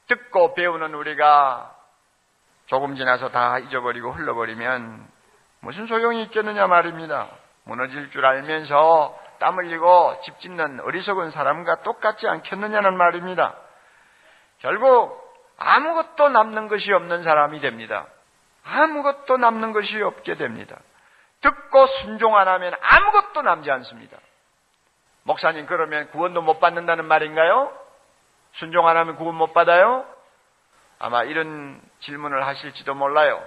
[0.07, 1.75] 듣고 배우는 우리가
[2.67, 5.07] 조금 지나서 다 잊어버리고 흘러버리면
[5.61, 7.27] 무슨 소용이 있겠느냐 말입니다.
[7.65, 13.55] 무너질 줄 알면서 땀 흘리고 집 짓는 어리석은 사람과 똑같지 않겠느냐는 말입니다.
[14.59, 15.21] 결국
[15.57, 18.07] 아무것도 남는 것이 없는 사람이 됩니다.
[18.65, 20.77] 아무것도 남는 것이 없게 됩니다.
[21.41, 24.17] 듣고 순종 안 하면 아무것도 남지 않습니다.
[25.23, 27.71] 목사님 그러면 구원도 못 받는다는 말인가요?
[28.53, 30.05] 순종 안 하면 구원 못 받아요?
[30.99, 33.43] 아마 이런 질문을 하실지도 몰라요.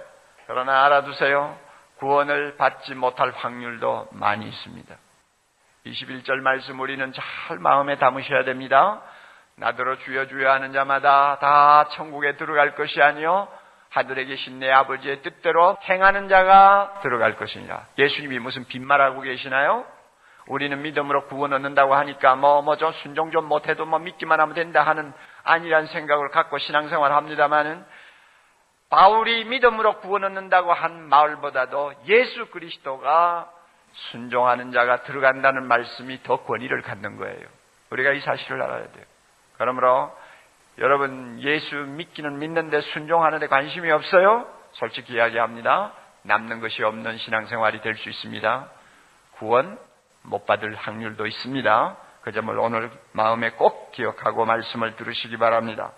[0.47, 1.57] 그러나 알아두세요.
[1.97, 4.95] 구원을 받지 못할 확률도 많이 있습니다.
[5.85, 9.01] 21절 말씀 우리는 잘 마음에 담으셔야 됩니다.
[9.55, 13.49] 나더러 주여 주여 하는 자마다 다 천국에 들어갈 것이 아니요
[13.89, 17.87] 하늘에 계신 내 아버지의 뜻대로 행하는 자가 들어갈 것이니라.
[17.97, 19.85] 예수님이 무슨 빈말하고 계시나요?
[20.47, 24.81] 우리는 믿음으로 구원 얻는다고 하니까 뭐 뭐 좀 순종 좀 못해도 뭐 믿기만 하면 된다
[24.83, 25.13] 하는
[25.43, 27.85] 아니란 생각을 갖고 신앙생활 합니다마는
[28.89, 33.51] 바울이 믿음으로 구원 얻는다고 한 말보다도 예수 그리스도가
[34.11, 37.47] 순종하는 자가 들어간다는 말씀이 더 권위를 갖는 거예요.
[37.91, 39.05] 우리가 이 사실을 알아야 돼요.
[39.57, 40.11] 그러므로
[40.79, 44.47] 여러분 예수 믿기는 믿는데 순종하는데 관심이 없어요?
[44.73, 45.93] 솔직히 이야기합니다.
[46.23, 48.69] 남는 것이 없는 신앙생활이 될 수 있습니다.
[49.37, 49.77] 구원
[50.23, 51.97] 못 받을 확률도 있습니다.
[52.21, 55.91] 그 점을 오늘 마음에 꼭 기억하고 말씀을 들으시기 바랍니다.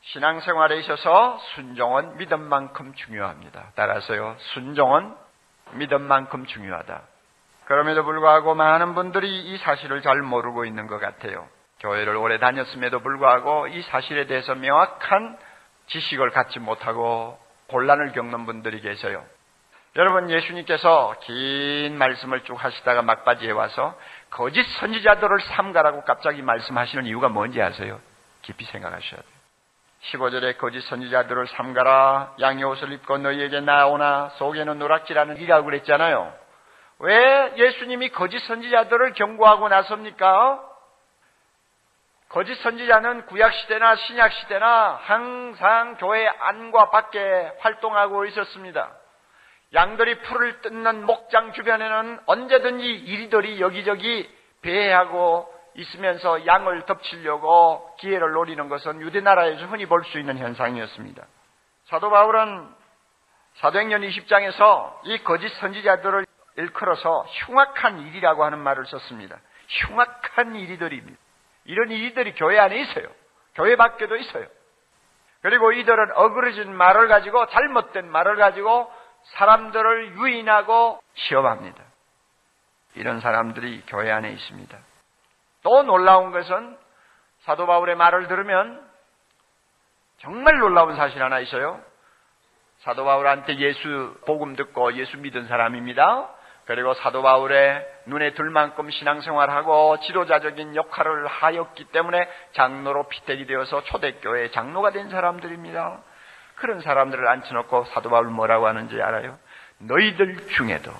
[0.00, 3.72] 신앙생활에 있어서 순종은 믿음만큼 중요합니다.
[3.74, 5.14] 따라서요, 순종은
[5.72, 7.02] 믿음만큼 중요하다.
[7.66, 11.48] 그럼에도 불구하고 많은 분들이 이 사실을 잘 모르고 있는 것 같아요.
[11.80, 15.38] 교회를 오래 다녔음에도 불구하고 이 사실에 대해서 명확한
[15.86, 19.24] 지식을 갖지 못하고 곤란을 겪는 분들이 계세요.
[19.96, 23.98] 여러분 예수님께서 긴 말씀을 쭉 하시다가 막바지에 와서
[24.30, 28.00] 거짓 선지자들을 삼가라고 갑자기 말씀하시는 이유가 뭔지 아세요?
[28.42, 29.38] 깊이 생각하셔야 돼요.
[30.02, 36.32] 15절에 거짓 선지자들을 삼가라 양의 옷을 입고 너희에게 나오나 속에는 누락지라는 이라고 그랬잖아요.
[37.00, 40.67] 왜 예수님이 거짓 선지자들을 경고하고 나섭니까?
[42.28, 48.90] 거짓 선지자는 구약 시대나 신약 시대나 항상 교회 안과 밖에 활동하고 있었습니다.
[49.74, 54.28] 양들이 풀을 뜯는 목장 주변에는 언제든지 이리들이 여기저기
[54.62, 61.22] 배회하고 있으면서 양을 덮치려고 기회를 노리는 것은 유대 나라에서 흔히 볼 수 있는 현상이었습니다.
[61.86, 62.68] 사도 바울은
[63.56, 66.26] 사도행전 20장에서 이 거짓 선지자들을
[66.56, 69.38] 일컬어서 흉악한 일이라고 하는 말을 썼습니다.
[69.68, 71.27] 흉악한 일이들입니다.
[71.68, 73.06] 이런 일들이 교회 안에 있어요.
[73.54, 74.46] 교회 밖에도 있어요.
[75.42, 78.90] 그리고 이들은 어그러진 말을 가지고 잘못된 말을 가지고
[79.36, 81.84] 사람들을 유인하고 시험합니다.
[82.94, 84.78] 이런 사람들이 교회 안에 있습니다.
[85.62, 86.76] 또 놀라운 것은
[87.40, 88.82] 사도 바울의 말을 들으면
[90.20, 91.82] 정말 놀라운 사실 하나 있어요.
[92.78, 96.34] 사도 바울한테 예수 복음 듣고 예수 믿은 사람입니다.
[96.68, 104.50] 그리고 사도 바울의 눈에 들 만큼 신앙생활하고 지도자적인 역할을 하였기 때문에 장로로 피택이 되어서 초대교회
[104.50, 106.02] 장로가 된 사람들입니다.
[106.56, 109.38] 그런 사람들을 앉혀놓고 사도 바울 뭐라고 하는지 알아요?
[109.78, 110.92] 너희들 중에도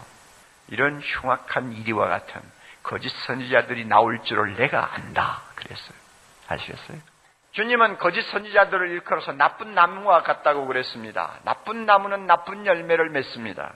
[0.68, 2.40] 이런 흉악한 이리와 같은
[2.82, 5.42] 거짓 선지자들이 나올 줄을 내가 안다.
[5.54, 5.98] 그랬어요.
[6.48, 6.96] 아시겠어요?
[7.52, 11.40] 주님은 거짓 선지자들을 일컬어서 나쁜 나무와 같다고 그랬습니다.
[11.44, 13.74] 나쁜 나무는 나쁜 열매를 맺습니다.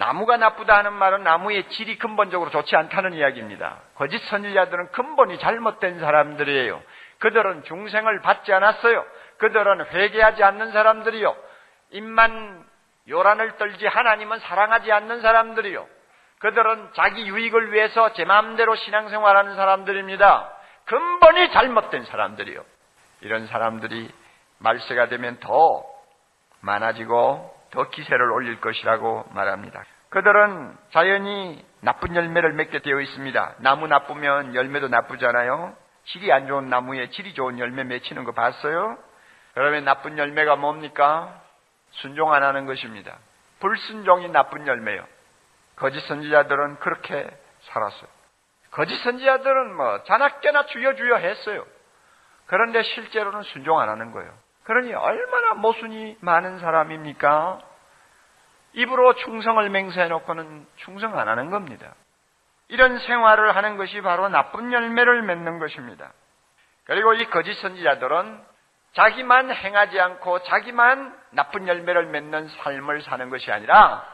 [0.00, 3.80] 나무가 나쁘다 하는 말은 나무의 질이 근본적으로 좋지 않다는 이야기입니다.
[3.96, 6.82] 거짓 선지자들은 근본이 잘못된 사람들이에요.
[7.18, 9.04] 그들은 중생을 받지 않았어요.
[9.36, 11.36] 그들은 회개하지 않는 사람들이요.
[11.90, 12.64] 입만
[13.10, 15.86] 요란을 떨지 하나님은 사랑하지 않는 사람들이요.
[16.38, 20.50] 그들은 자기 유익을 위해서 제 마음대로 신앙생활하는 사람들입니다.
[20.86, 22.64] 근본이 잘못된 사람들이요.
[23.20, 24.10] 이런 사람들이
[24.60, 25.84] 말세가 되면 더
[26.62, 29.84] 많아지고 더 기세를 올릴 것이라고 말합니다.
[30.10, 33.54] 그들은 자연히 나쁜 열매를 맺게 되어 있습니다.
[33.58, 35.76] 나무 나쁘면 열매도 나쁘잖아요.
[36.04, 38.98] 질이 안 좋은 나무에 질이 좋은 열매 맺히는 거 봤어요?
[39.54, 41.40] 그러면 나쁜 열매가 뭡니까?
[41.92, 43.18] 순종 안 하는 것입니다.
[43.60, 45.04] 불순종이 나쁜 열매요.
[45.76, 47.28] 거짓 선지자들은 그렇게
[47.62, 48.08] 살았어요.
[48.70, 51.64] 거짓 선지자들은 뭐 자나깨나 주여 주여 했어요.
[52.46, 54.32] 그런데 실제로는 순종 안 하는 거예요.
[54.64, 57.60] 그러니 얼마나 모순이 많은 사람입니까?
[58.72, 61.94] 입으로 충성을 맹세해 놓고는 충성 안 하는 겁니다.
[62.68, 66.12] 이런 생활을 하는 것이 바로 나쁜 열매를 맺는 것입니다.
[66.84, 68.44] 그리고 이 거짓 선지자들은
[68.92, 74.04] 자기만 행하지 않고 자기만 나쁜 열매를 맺는 삶을 사는 것이 아니라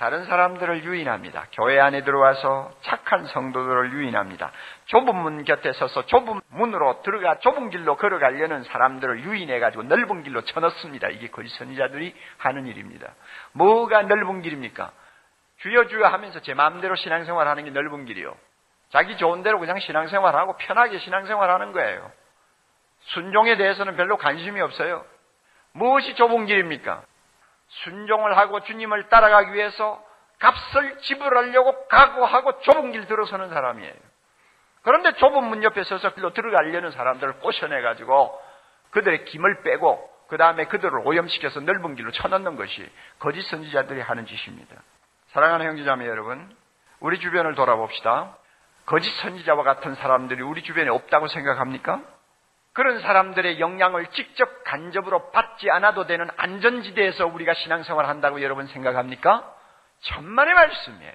[0.00, 1.48] 다른 사람들을 유인합니다.
[1.52, 4.50] 교회 안에 들어와서 착한 성도들을 유인합니다.
[4.86, 11.08] 좁은 문 곁에 서서 좁은 문으로 들어가 좁은 길로 걸어가려는 사람들을 유인해가지고 넓은 길로 쳐넣습니다.
[11.08, 13.12] 이게 거짓 선지자들이 하는 일입니다.
[13.52, 14.90] 뭐가 넓은 길입니까?
[15.58, 18.34] 주여 주여 하면서 제 마음대로 신앙생활 하는 게 넓은 길이요.
[18.88, 22.10] 자기 좋은 대로 그냥 신앙생활 하고 편하게 신앙생활 하는 거예요.
[23.00, 25.04] 순종에 대해서는 별로 관심이 없어요.
[25.72, 27.02] 무엇이 좁은 길입니까?
[27.70, 30.04] 순종을 하고 주님을 따라가기 위해서
[30.38, 33.94] 값을 지불하려고 각오하고 좁은 길 들어서는 사람이에요.
[34.82, 38.40] 그런데 좁은 문 옆에 서서 길로 들어가려는 사람들을 꼬셔내가지고
[38.90, 44.76] 그들의 김을 빼고 그 다음에 그들을 오염시켜서 넓은 길로 쳐넣는 것이 거짓 선지자들이 하는 짓입니다.
[45.28, 46.56] 사랑하는 형제자매 여러분,
[47.00, 48.36] 우리 주변을 돌아봅시다.
[48.86, 52.00] 거짓 선지자와 같은 사람들이 우리 주변에 없다고 생각합니까?
[52.72, 59.54] 그런 사람들의 영향을 직접 간접으로 받지 않아도 되는 안전지대에서 우리가 신앙생활 한다고 여러분 생각합니까?
[60.02, 61.14] 천만의 말씀이에요.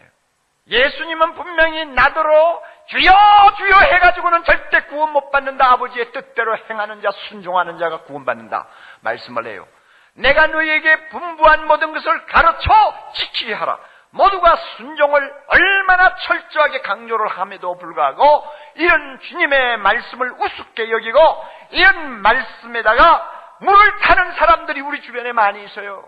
[0.67, 3.11] 예수님은 분명히 나더러 주여
[3.57, 5.71] 주여 해가지고는 절대 구원 못 받는다.
[5.73, 8.67] 아버지의 뜻대로 행하는 자 순종하는 자가 구원받는다.
[9.01, 9.67] 말씀을 해요.
[10.15, 13.79] 내가 너희에게 분부한 모든 것을 가르쳐 지키게 하라.
[14.15, 23.97] 모두가 순종을 얼마나 철저하게 강조를 함에도 불구하고 이런 주님의 말씀을 우습게 여기고 이런 말씀에다가 물을
[23.99, 26.07] 타는 사람들이 우리 주변에 많이 있어요.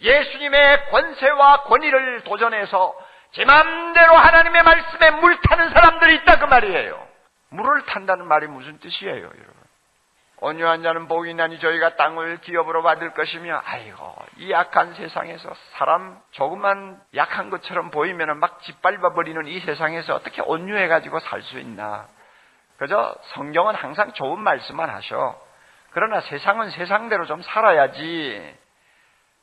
[0.00, 2.94] 예수님의 권세와 권위를 도전해서
[3.32, 7.06] 제 마음대로 하나님의 말씀에 물 타는 사람들이 있다 그 말이에요.
[7.50, 9.65] 물을 탄다는 말이 무슨 뜻이에요, 여러분?
[10.38, 17.00] 온유한 자는 복이 나니 저희가 땅을 기업으로 받을 것이며 아이고 이 약한 세상에서 사람 조금만
[17.14, 22.06] 약한 것처럼 보이면 막 짓밟아 버리는 이 세상에서 어떻게 온유해 가지고 살 수 있나?
[22.76, 25.40] 그저 성경은 항상 좋은 말씀만 하셔.
[25.92, 28.54] 그러나 세상은 세상대로 좀 살아야지.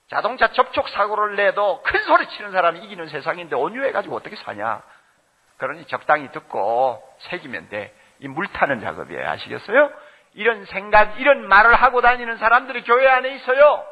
[0.09, 4.83] 자동차 접촉 사고를 내도 큰 소리 치는 사람이 이기는 세상인데 온유해 가지고 어떻게 사냐?
[5.57, 9.27] 그러니 적당히 듣고 새기면 돼 이 물 타는 작업이에요.
[9.31, 9.91] 아시겠어요?
[10.33, 13.85] 이런 생각, 이런 말을 하고 다니는 사람들이 교회 안에 있어요.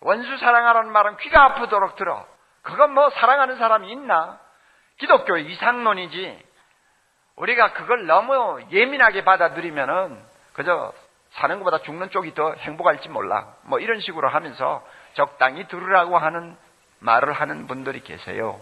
[0.00, 2.26] 원수 사랑하라는 말은 귀가 아프도록 들어.
[2.62, 4.38] 그건 뭐 사랑하는 사람이 있나?
[4.98, 6.46] 기독교의 이상론이지.
[7.36, 10.20] 우리가 그걸 너무 예민하게 받아들이면은
[10.54, 10.92] 그저
[11.30, 13.54] 사는 것보다 죽는 쪽이 더 행복할지 몰라.
[13.62, 16.56] 뭐 이런 식으로 하면서 적당히 들으라고 하는
[17.00, 18.60] 말을 하는 분들이 계세요.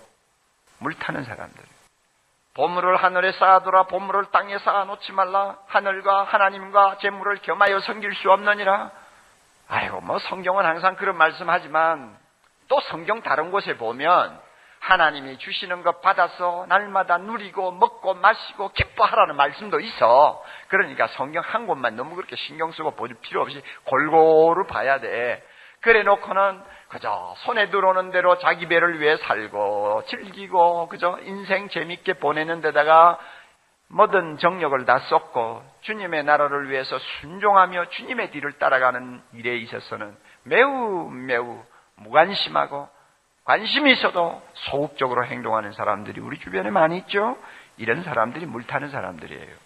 [0.79, 1.76] 물 타는 사람들.
[2.57, 3.82] 보물을 하늘에 쌓아두라.
[3.84, 5.59] 보물을 땅에 쌓아놓지 말라.
[5.66, 8.90] 하늘과 하나님과 재물을 겸하여 섬길 수 없느니라.
[9.68, 12.16] 아이고 뭐 성경은 항상 그런 말씀하지만
[12.68, 14.40] 또 성경 다른 곳에 보면
[14.80, 20.42] 하나님이 주시는 것 받아서 날마다 누리고 먹고 마시고 기뻐하라는 말씀도 있어.
[20.68, 25.44] 그러니까 성경 한 곳만 너무 그렇게 신경 쓰고 볼 필요 없이 골고루 봐야 돼.
[25.80, 26.62] 그래 놓고는
[26.97, 33.18] 그저 손에 들어오는 대로 자기 배를 위해 살고 즐기고 그저 인생 재밌게 보내는 데다가
[33.88, 41.62] 모든 정력을 다 쏟고 주님의 나라를 위해서 순종하며 주님의 뒤를 따라가는 일에 있어서는 매우 매우
[41.97, 42.88] 무관심하고
[43.44, 47.36] 관심이 있어도 소극적으로 행동하는 사람들이 우리 주변에 많이 있죠.
[47.76, 49.66] 이런 사람들이 물타는 사람들이에요.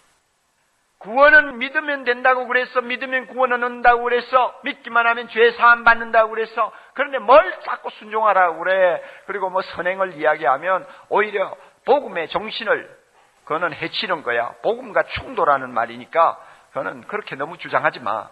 [1.00, 2.82] 구원은 믿으면 된다고 그랬어.
[2.82, 4.54] 믿으면 구원은 온다고 그랬어.
[4.64, 6.70] 믿기만 하면 죄 사함 받는다고 그랬어.
[6.92, 9.02] 그런데 뭘 자꾸 순종하라고 그래.
[9.26, 12.98] 그리고 뭐 선행을 이야기하면 오히려 복음의 정신을
[13.44, 14.52] 그거는 해치는 거야.
[14.62, 16.38] 복음과 충돌하는 말이니까
[16.68, 18.28] 그거는 그렇게 너무 주장하지 마.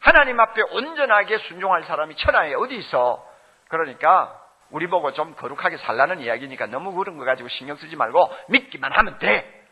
[0.00, 3.24] 하나님 앞에 온전하게 순종할 사람이 천하에 어디 있어.
[3.68, 4.36] 그러니까
[4.70, 9.18] 우리 보고 좀 거룩하게 살라는 이야기니까 너무 그런 거 가지고 신경 쓰지 말고 믿기만 하면
[9.20, 9.64] 돼.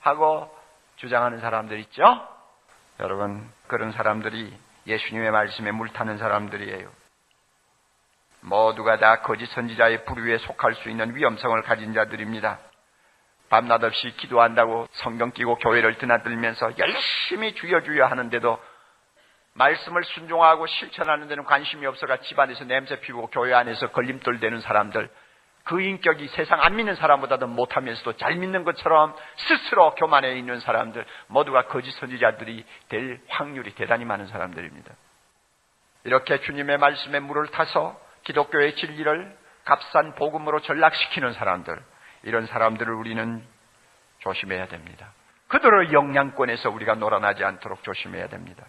[0.00, 0.59] 하고
[1.00, 2.02] 주장하는 사람들 있죠?
[3.00, 4.54] 여러분, 그런 사람들이
[4.86, 6.90] 예수님의 말씀에 물타는 사람들이에요.
[8.42, 12.58] 모두가 다 거짓 선지자의 부류에 속할 수 있는 위험성을 가진 자들입니다.
[13.48, 18.62] 밤낮 없이 기도한다고 성경 끼고 교회를 드나들면서 열심히 주여 주여 하는데도
[19.54, 25.10] 말씀을 순종하고 실천하는 데는 관심이 없어가 집안에서 냄새 피우고 교회 안에서 걸림돌 되는 사람들
[25.70, 31.66] 그 인격이 세상 안 믿는 사람보다도 못하면서도 잘 믿는 것처럼 스스로 교만해 있는 사람들 모두가
[31.66, 34.92] 거짓 선지자들이 될 확률이 대단히 많은 사람들입니다.
[36.02, 41.80] 이렇게 주님의 말씀에 물을 타서 기독교의 진리를 값싼 복음으로 전락시키는 사람들
[42.24, 43.40] 이런 사람들을 우리는
[44.18, 45.12] 조심해야 됩니다.
[45.46, 48.66] 그들의 영향권에서 우리가 놀아나지 않도록 조심해야 됩니다.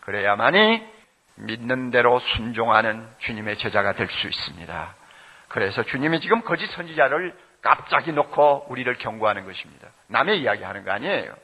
[0.00, 0.82] 그래야만이
[1.34, 4.94] 믿는 대로 순종하는 주님의 제자가 될 수 있습니다.
[5.48, 9.88] 그래서 주님이 지금 거짓 선지자를 갑자기 놓고 우리를 경고하는 것입니다.
[10.08, 11.34] 남의 이야기 하는 거 아니에요.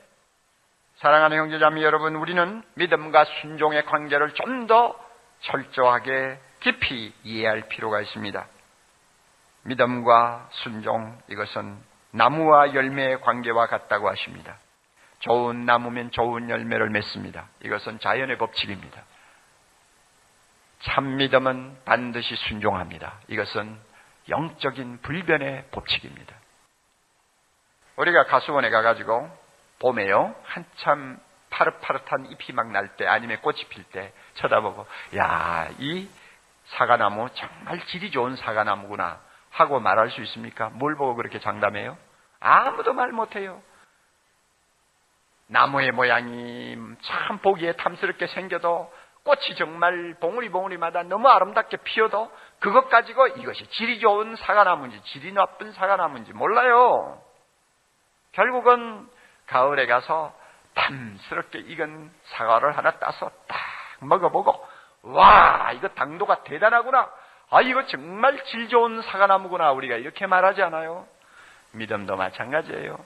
[0.97, 4.95] 사랑하는 형제자매 여러분, 우리는 믿음과 순종의 관계를 좀 더
[5.41, 8.47] 철저하게 깊이 이해할 필요가 있습니다.
[9.63, 11.77] 믿음과 순종, 이것은
[12.11, 14.57] 나무와 열매의 관계와 같다고 하십니다.
[15.19, 17.47] 좋은 나무면 좋은 열매를 맺습니다.
[17.63, 19.03] 이것은 자연의 법칙입니다.
[20.81, 23.19] 참 믿음은 반드시 순종합니다.
[23.27, 23.77] 이것은
[24.29, 26.35] 영적인 불변의 법칙입니다.
[27.97, 29.29] 우리가 가수원에 가가지고
[29.79, 31.19] 봄에요 한참
[31.49, 36.09] 파릇파릇한 잎이 막 날 때 아니면 꽃이 필 때 쳐다보고 야 이
[36.65, 39.21] 사과나무 정말 질이 좋은 사과나무구나
[39.51, 40.69] 하고 말할 수 있습니까?
[40.71, 41.97] 뭘 보고 그렇게 장담해요?
[42.39, 43.61] 아무도 말 못해요.
[45.47, 48.91] 나무의 모양이 참 보기에 탐스럽게 생겨도
[49.25, 55.71] 꽃이 정말 봉우리 봉우리마다 너무 아름답게 피어도 그것 가지고 이것이 질이 좋은 사과나무인지 질이 나쁜
[55.73, 57.19] 사과나무인지 몰라요.
[58.33, 59.09] 결국은
[59.47, 60.31] 가을에 가서
[60.75, 63.57] 탐스럽게 익은 사과를 하나 따서 딱
[64.01, 64.63] 먹어보고
[65.03, 67.11] 와 이거 당도가 대단하구나.
[67.49, 71.07] 아 이거 정말 질 좋은 사과나무구나 우리가 이렇게 말하지 않아요?
[71.71, 73.03] 믿음도 마찬가지예요.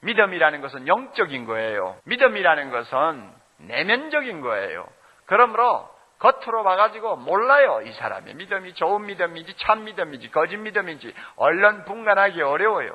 [0.00, 1.96] 믿음이라는 것은 영적인 거예요.
[2.06, 4.88] 믿음이라는 것은 내면적인 거예요.
[5.32, 7.80] 그러므로 겉으로 봐가지고 몰라요.
[7.86, 12.94] 이 사람의 믿음이 좋은 믿음인지 참 믿음인지 거짓 믿음인지 얼른 분간하기 어려워요.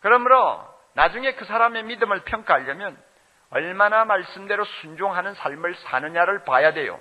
[0.00, 2.96] 그러므로 나중에 그 사람의 믿음을 평가하려면
[3.50, 6.98] 얼마나 말씀대로 순종하는 삶을 사느냐를 봐야 돼요.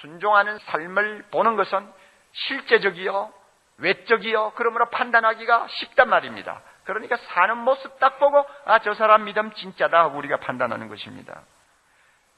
[0.00, 1.88] 순종하는 삶을 보는 것은
[2.32, 3.32] 실제적이요,
[3.78, 6.62] 외적이요, 그러므로 판단하기가 쉽단 말입니다.
[6.82, 11.42] 그러니까 사는 모습 딱 보고, 아, 저 사람 믿음 진짜다 하고 우리가 판단하는 것입니다.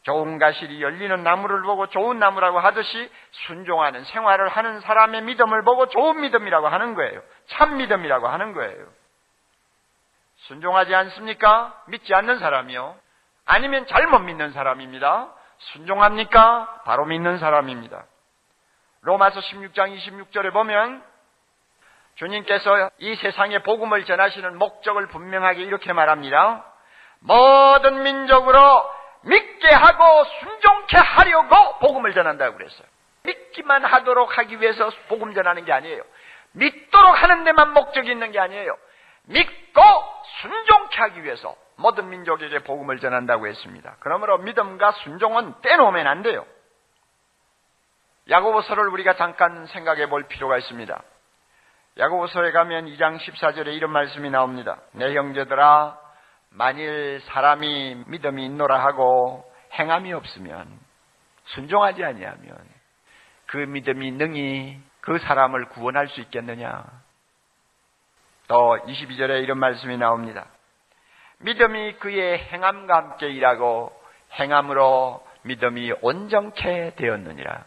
[0.02, 3.10] 좋은 가실이 열리는 나무를 보고 좋은 나무라고 하듯이
[3.46, 7.20] 순종하는 생활을 하는 사람의 믿음을 보고 좋은 믿음이라고 하는 거예요.
[7.48, 8.86] 참 믿음이라고 하는 거예요.
[10.46, 11.82] 순종하지 않습니까?
[11.88, 12.96] 믿지 않는 사람이요.
[13.44, 15.34] 아니면 잘못 믿는 사람입니다.
[15.58, 16.82] 순종합니까?
[16.84, 18.04] 바로 믿는 사람입니다.
[19.02, 21.02] 로마서 16장 26절에 보면
[22.16, 26.64] 주님께서 이 세상에 복음을 전하시는 목적을 분명하게 이렇게 말합니다.
[27.20, 32.86] 모든 민족으로 믿게 하고 순종케 하려고 복음을 전한다고 그랬어요.
[33.24, 36.02] 믿기만 하도록 하기 위해서 복음 전하는 게 아니에요.
[36.52, 38.76] 믿도록 하는 데만 목적이 있는 게 아니에요.
[39.24, 39.82] 믿고
[40.40, 43.96] 순종케 하기 위해서 모든 민족에게 복음을 전한다고 했습니다.
[44.00, 46.46] 그러므로 믿음과 순종은 떼놓으면 안 돼요.
[48.30, 51.02] 야고보서를 우리가 잠깐 생각해 볼 필요가 있습니다.
[51.98, 54.78] 야고보서에 가면 2장 14절에 이런 말씀이 나옵니다.
[54.92, 55.98] 내 형제들아
[56.50, 59.44] 만일 사람이 믿음이 있노라 하고
[59.78, 60.68] 행함이 없으면
[61.46, 62.58] 순종하지 아니하면
[63.46, 66.84] 그 믿음이 능히 그 사람을 구원할 수 있겠느냐?
[68.48, 70.46] 또 22절에 이런 말씀이 나옵니다.
[71.38, 73.92] 믿음이 그의 행함과 함께 일하고
[74.32, 77.64] 행함으로 믿음이 온전케 되었느니라.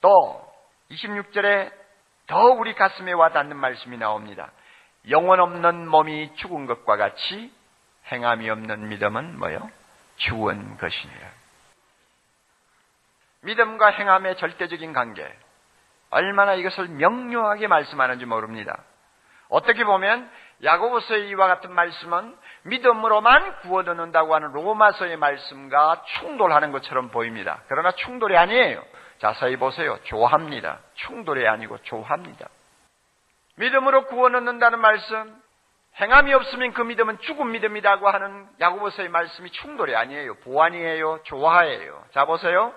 [0.00, 0.52] 또
[0.90, 1.72] 26절에
[2.26, 4.50] 더 우리 가슴에 와 닿는 말씀이 나옵니다.
[5.10, 7.52] 영혼 없는 몸이 죽은 것과 같이
[8.10, 9.70] 행함이 없는 믿음은 뭐요?
[10.16, 11.28] 죽은 것이니라.
[13.42, 15.32] 믿음과 행함의 절대적인 관계.
[16.10, 18.82] 얼마나 이것을 명료하게 말씀하는지 모릅니다.
[19.48, 20.28] 어떻게 보면
[20.64, 27.60] 야고보서의 이와 같은 말씀은 믿음으로만 구원 얻는다고 하는 로마서의 말씀과 충돌하는 것처럼 보입니다.
[27.68, 28.82] 그러나 충돌이 아니에요.
[29.18, 29.98] 자세히 보세요.
[30.04, 30.80] 좋아합니다.
[30.94, 32.48] 충돌이 아니고 좋아합니다.
[33.56, 35.42] 믿음으로 구원 얻는다는 말씀,
[35.98, 40.34] 행함이 없으면 그 믿음은 죽은 믿음이라고 하는 야고보서의 말씀이 충돌이 아니에요.
[40.40, 41.20] 보완이에요.
[41.24, 42.04] 조화예요.
[42.12, 42.74] 자 보세요.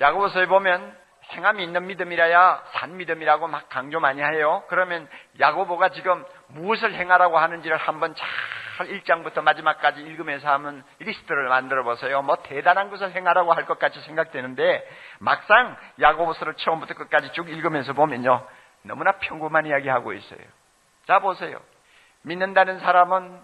[0.00, 0.96] 야고보서에 보면
[1.30, 4.64] 행함이 있는 믿음이라야 산 믿음이라고 막 강조 많이 해요.
[4.68, 5.08] 그러면
[5.38, 12.22] 야고보가 지금 무엇을 행하라고 하는지를 한번 잘 1장부터 마지막까지 읽으면서 하면 리스트를 만들어 보세요.
[12.22, 14.88] 뭐 대단한 것을 행하라고 할 것 같이 생각되는데
[15.20, 18.44] 막상 야고보서를 처음부터 끝까지 쭉 읽으면서 보면요.
[18.82, 20.40] 너무나 평범한 이야기 하고 있어요.
[21.06, 21.60] 자 보세요.
[22.22, 23.40] 믿는다는 사람은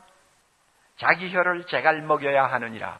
[0.96, 2.98] 자기 혀를 제갈 먹여야 하느니라.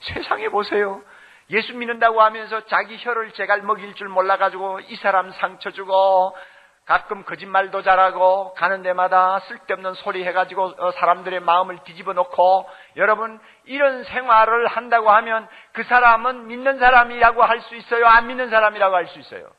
[0.00, 1.02] 세상에 보세요.
[1.50, 6.36] 예수 믿는다고 하면서 자기 혀를 제갈 먹일 줄 몰라가지고 이 사람 상처 주고
[6.84, 12.66] 가끔 거짓말도 잘하고 가는 데마다 쓸데없는 소리 해가지고 어, 사람들의 마음을 뒤집어 놓고
[12.96, 18.06] 여러분 이런 생활을 한다고 하면 그 사람은 믿는 사람이라고 할 수 있어요?
[18.06, 19.50] 안 믿는 사람이라고 할 수 있어요?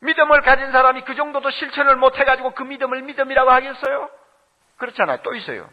[0.00, 4.08] 믿음을 가진 사람이 그 정도도 실천을 못 해가지고 그 믿음을 믿음이라고 하겠어요?
[4.78, 5.18] 그렇잖아요.
[5.22, 5.68] 또 있어요.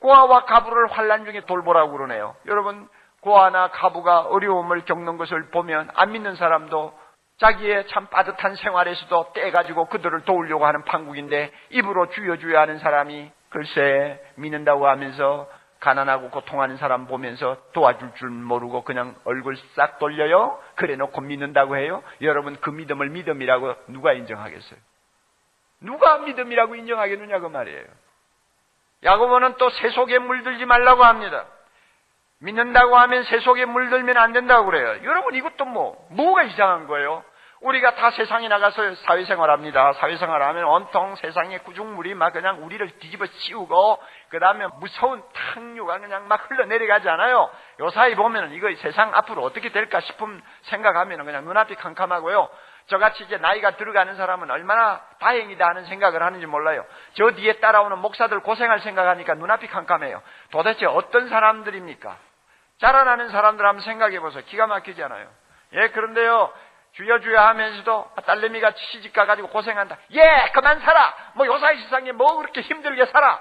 [0.00, 2.36] 고아와 가부를 환란 중에 돌보라고 그러네요.
[2.46, 2.88] 여러분
[3.20, 6.96] 고아나 가부가 어려움을 겪는 것을 보면 안 믿는 사람도
[7.38, 14.88] 자기의 참 빠듯한 생활에서도 떼가지고 그들을 도우려고 하는 판국인데 입으로 주여주여 하는 사람이 글쎄 믿는다고
[14.88, 15.48] 하면서
[15.80, 20.60] 가난하고 고통하는 사람 보면서 도와줄 줄 모르고 그냥 얼굴 싹 돌려요.
[20.74, 22.02] 그래 놓고 믿는다고 해요.
[22.20, 24.78] 여러분 그 믿음을 믿음이라고 누가 인정하겠어요?
[25.80, 27.84] 누가 믿음이라고 인정하겠느냐 그 말이에요.
[29.04, 31.46] 야고보는 또 세속에 물들지 말라고 합니다.
[32.40, 35.00] 믿는다고 하면 세속에 물들면 안 된다고 그래요.
[35.04, 37.24] 여러분 이것도 뭐 뭐가 이상한 거예요?
[37.60, 39.92] 우리가 다 세상에 나가서 사회생활 합니다.
[39.94, 43.98] 사회생활 하면 온통 세상의 구중물이 막 그냥 우리를 뒤집어 씌우고,
[44.28, 47.50] 그 다음에 무서운 탕류가 그냥 막 흘러내려가잖아요.
[47.80, 52.48] 요 사이 보면은 이거 세상 앞으로 어떻게 될까 싶은 생각하면 그냥 눈앞이 캄캄하고요.
[52.86, 56.84] 저같이 이제 나이가 들어가는 사람은 얼마나 다행이다 하는 생각을 하는지 몰라요.
[57.14, 60.22] 저 뒤에 따라오는 목사들 고생할 생각하니까 눈앞이 캄캄해요.
[60.52, 62.16] 도대체 어떤 사람들입니까?
[62.78, 64.44] 자라나는 사람들 한번 생각해 보세요.
[64.46, 65.28] 기가 막히잖아요.
[65.74, 66.50] 예, 그런데요.
[66.98, 69.96] 주여 주여 하면서도 딸내미가 시집 가 가지고 고생한다.
[70.10, 71.14] 예, 그만 살아.
[71.34, 73.40] 뭐 요사이 세상에 뭐 그렇게 힘들게 살아.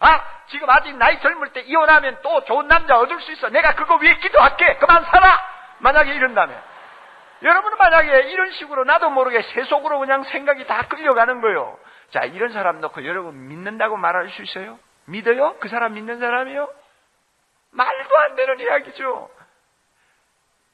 [0.00, 3.48] 아, 지금 아직 나이 젊을 때 이혼하면 또 좋은 남자 얻을 수 있어.
[3.50, 4.78] 내가 그거 위해 기도할게.
[4.78, 5.40] 그만 살아.
[5.78, 6.60] 만약에 이런다면.
[7.42, 11.78] 여러분은 만약에 이런 식으로 나도 모르게 세속으로 그냥 생각이 다 끌려가는 거예요.
[12.10, 14.80] 자, 이런 사람 놓고 여러분 믿는다고 말할 수 있어요?
[15.04, 15.56] 믿어요?
[15.60, 16.68] 그 사람 믿는 사람이요?
[17.70, 19.30] 말도 안 되는 이야기죠.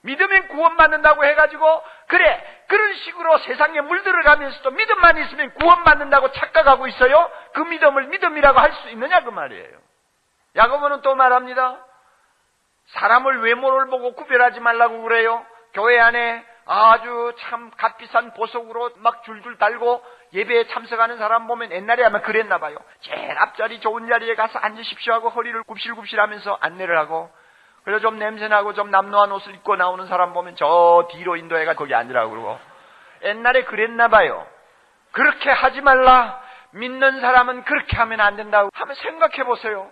[0.02, 7.30] 믿으면 구원받는다고 해가지고 그래 그런 식으로 세상에 물들어가면서도 믿음만 있으면 구원받는다고 착각하고 있어요.
[7.54, 9.78] 그 믿음을 믿음이라고 할 수 있느냐 그 말이에요.
[10.56, 11.84] 야고보는 또 말합니다.
[12.86, 15.46] 사람을 외모를 보고 구별하지 말라고 그래요.
[15.74, 22.20] 교회 안에 아주 참 값비싼 보석으로 막 줄줄 달고 예배에 참석하는 사람 보면 옛날에 아마
[22.20, 22.76] 그랬나 봐요.
[23.00, 27.30] 제일 앞자리 좋은 자리에 가서 앉으십시오 하고 허리를 굽실굽실 하면서 안내를 하고
[27.84, 32.30] 그래서 좀 냄새나고 좀 남노한 옷을 입고 나오는 사람 보면 저 뒤로 인도해가 거기 앉으라고
[32.30, 32.58] 그러고
[33.22, 34.46] 옛날에 그랬나 봐요.
[35.12, 36.40] 그렇게 하지 말라.
[36.72, 39.90] 믿는 사람은 그렇게 하면 안 된다고 하면 생각해 보세요.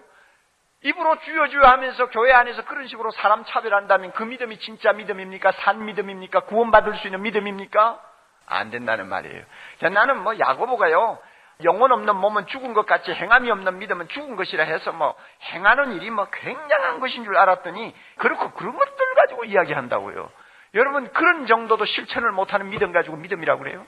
[0.83, 5.53] 입으로 주여 주여 하면서 교회 안에서 그런 식으로 사람 차별한다면 그 믿음이 진짜 믿음입니까?
[5.53, 6.41] 산 믿음입니까?
[6.41, 8.01] 구원받을 수 있는 믿음입니까?
[8.47, 9.45] 안 된다는 말이에요.
[9.93, 11.19] 나는 뭐 야고보가요.
[11.65, 15.15] 영혼 없는 몸은 죽은 것 같이 행함이 없는 믿음은 죽은 것이라 해서 뭐
[15.53, 20.31] 행하는 일이 뭐 굉장한 것인 줄 알았더니 그렇고 그런 것들 가지고 이야기한다고요.
[20.75, 23.87] 여러분 그런 정도도 실천을 못하는 믿음 가지고 믿음이라고 그래요?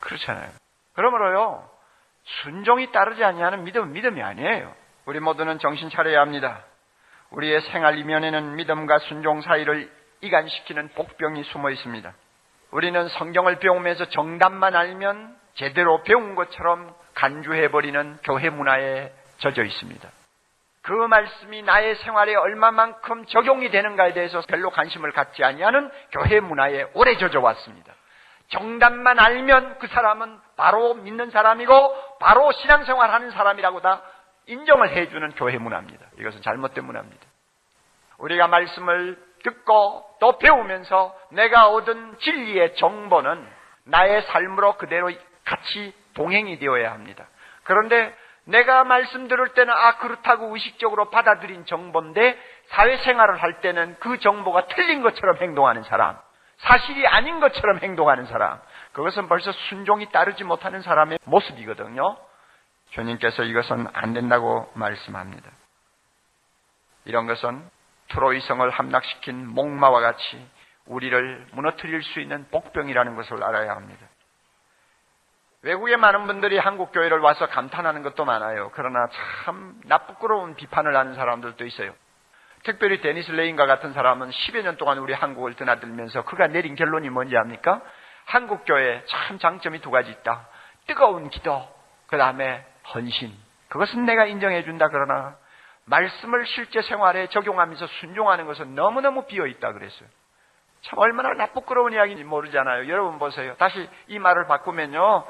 [0.00, 0.50] 그렇잖아요.
[0.94, 1.68] 그러므로요
[2.24, 4.74] 순종이 따르지 아니하는 믿음은 믿음이 아니에요.
[5.06, 6.64] 우리 모두는 정신 차려야 합니다.
[7.30, 9.90] 우리의 생활 이면에는 믿음과 순종 사이를
[10.20, 12.12] 이간시키는 복병이 숨어 있습니다.
[12.70, 20.08] 우리는 성경을 배우면서 정답만 알면 제대로 배운 것처럼 간주해버리는 교회 문화에 젖어 있습니다.
[20.82, 27.16] 그 말씀이 나의 생활에 얼마만큼 적용이 되는가에 대해서 별로 관심을 갖지 아니하는 교회 문화에 오래
[27.16, 27.94] 젖어 왔습니다.
[28.48, 34.02] 정답만 알면 그 사람은 바로 믿는 사람이고 바로 신앙생활 하는 사람이라고 다
[34.46, 36.04] 인정을 해주는 교회 문화입니다.
[36.18, 37.24] 이것은 잘못된 문화입니다.
[38.18, 43.46] 우리가 말씀을 듣고 또 배우면서 내가 얻은 진리의 정보는
[43.84, 45.10] 나의 삶으로 그대로
[45.44, 47.26] 같이 동행이 되어야 합니다.
[47.64, 54.66] 그런데 내가 말씀 들을 때는 아 그렇다고 의식적으로 받아들인 정보인데 사회생활을 할 때는 그 정보가
[54.68, 56.18] 틀린 것처럼 행동하는 사람,
[56.58, 58.60] 사실이 아닌 것처럼 행동하는 사람,
[58.92, 62.16] 그것은 벌써 순종이 따르지 못하는 사람의 모습이거든요.
[62.90, 65.50] 주님께서 이것은 안 된다고 말씀합니다.
[67.06, 67.68] 이런 것은
[68.08, 70.48] 트로이성을 함락시킨 목마와 같이
[70.86, 74.06] 우리를 무너뜨릴 수 있는 복병이라는 것을 알아야 합니다.
[75.64, 78.70] 외국의 많은 분들이 한국 교회를 와서 감탄하는 것도 많아요.
[78.74, 79.08] 그러나
[79.44, 81.94] 참 나쁘끄러운 비판을 하는 사람들도 있어요.
[82.64, 87.36] 특별히 데니스 레인과 같은 사람은 10여 년 동안 우리 한국을 드나들면서 그가 내린 결론이 뭔지
[87.36, 87.80] 압니까?
[88.26, 90.46] 한국 교회 참 장점이 두 가지 있다.
[90.86, 91.66] 뜨거운 기도,
[92.08, 93.34] 그 다음에 헌신.
[93.68, 95.36] 그것은 내가 인정해 준다 그러나
[95.86, 100.08] 말씀을 실제 생활에 적용하면서 순종하는 것은 너무너무 비어 있다 그랬어요.
[100.82, 102.86] 참 얼마나 부끄러운 이야기인지 모르잖아요.
[102.88, 103.56] 여러분 보세요.
[103.56, 105.24] 다시 이 말을 바꾸면요.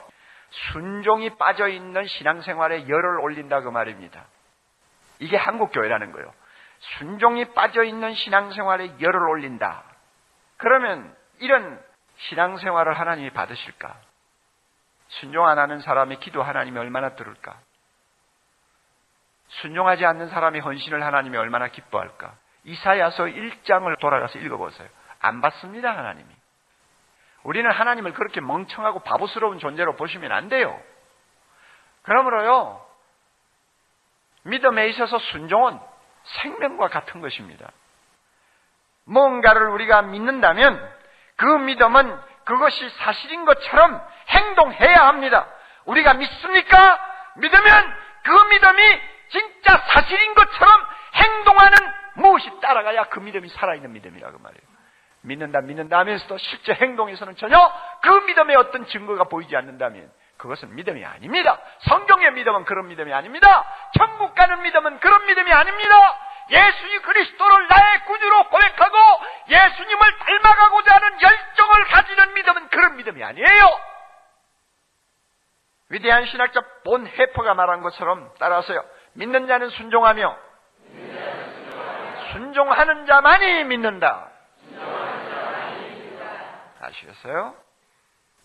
[0.73, 4.25] 순종이 빠져 있는 신앙생활에 열을 올린다 그 말입니다.
[5.19, 6.33] 이게 한국 교회라는 거예요.
[6.99, 9.83] 순종이 빠져 있는 신앙생활에 열을 올린다.
[10.57, 11.83] 그러면 이런
[12.17, 13.97] 신앙생활을 하나님이 받으실까?
[15.09, 17.59] 순종 안 하는 사람의 기도 하나님이 얼마나 들을까?
[19.49, 22.35] 순종하지 않는 사람의 헌신을 하나님이 얼마나 기뻐할까?
[22.65, 24.89] 이사야서 1장을 돌아가서 읽어보세요.
[25.21, 26.34] 안 받습니다, 하나님이.
[27.45, 30.81] 우리는 하나님을 그렇게 멍청하고 바보스러운 존재로 보시면 안 돼요.
[32.03, 32.85] 그러므로요,
[34.43, 35.79] 믿음에 있어서 순종은
[36.23, 37.71] 생명과 같은 것입니다.
[39.05, 40.95] 뭔가를 우리가 믿는다면
[41.37, 45.47] 그 믿음은 그것이 사실인 것처럼 행동해야 합니다.
[45.85, 47.01] 우리가 믿습니까?
[47.37, 51.77] 믿으면 그 믿음이 진짜 사실인 것처럼 행동하는
[52.15, 54.74] 무엇이 따라가야 그 믿음이 살아있는 믿음이라고 말해요.
[55.25, 57.59] 믿는다, 믿는다 하면서도 실제 행동에서는 전혀
[58.03, 61.61] 그 믿음의 어떤 증거가 보이지 않는다면 그것은 믿음이 아닙니다.
[61.81, 63.65] 성경의 믿음은 그런 믿음이 아닙니다.
[63.97, 66.19] 천국 가는 믿음은 그런 믿음이 아닙니다.
[66.51, 68.97] 예수님 그리스도를 나의 구주로 고백하고
[69.49, 73.81] 예수님을 닮아가고자 하는 열정을 가지는 믿음은 그런 믿음이 아니에요.
[75.89, 78.85] 위대한 신학자 본 해퍼가 말한 것처럼 따라서요.
[79.15, 80.37] 믿는 자는 순종하며
[82.33, 84.34] 순종하는 자만이 믿는다.
[86.85, 87.55] 아시겠어요?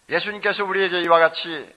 [0.09, 1.75] 예수님께서 우리에게 이와 같이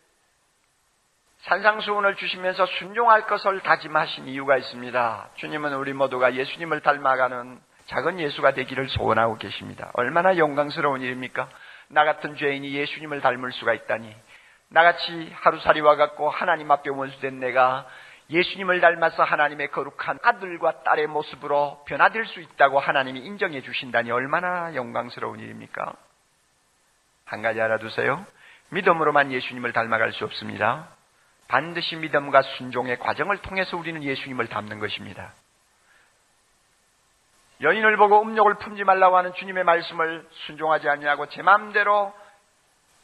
[1.43, 5.31] 산상수훈을 주시면서 순종할 것을 다짐하신 이유가 있습니다.
[5.37, 9.91] 주님은 우리 모두가 예수님을 닮아가는 작은 예수가 되기를 소원하고 계십니다.
[9.95, 11.49] 얼마나 영광스러운 일입니까?
[11.89, 14.15] 나 같은 죄인이 예수님을 닮을 수가 있다니.
[14.69, 17.87] 나같이 하루살이와 같고 하나님 앞에 원수된 내가
[18.31, 25.41] 예수님을 닮아서 하나님의 거룩한 아들과 딸의 모습으로 변화될 수 있다고 하나님이 인정해 주신다니 얼마나 영광스러운
[25.41, 25.93] 일입니까?
[27.33, 28.27] 한 가지 알아두세요.
[28.69, 30.89] 믿음으로만 예수님을 닮아갈 수 없습니다.
[31.49, 35.33] 반드시 믿음과 순종의 과정을 통해서 우리는 예수님을 닮는 것입니다.
[37.63, 42.13] 여인을 보고 음욕을 품지 말라고 하는 주님의 말씀을 순종하지 아니하고 제 마음대로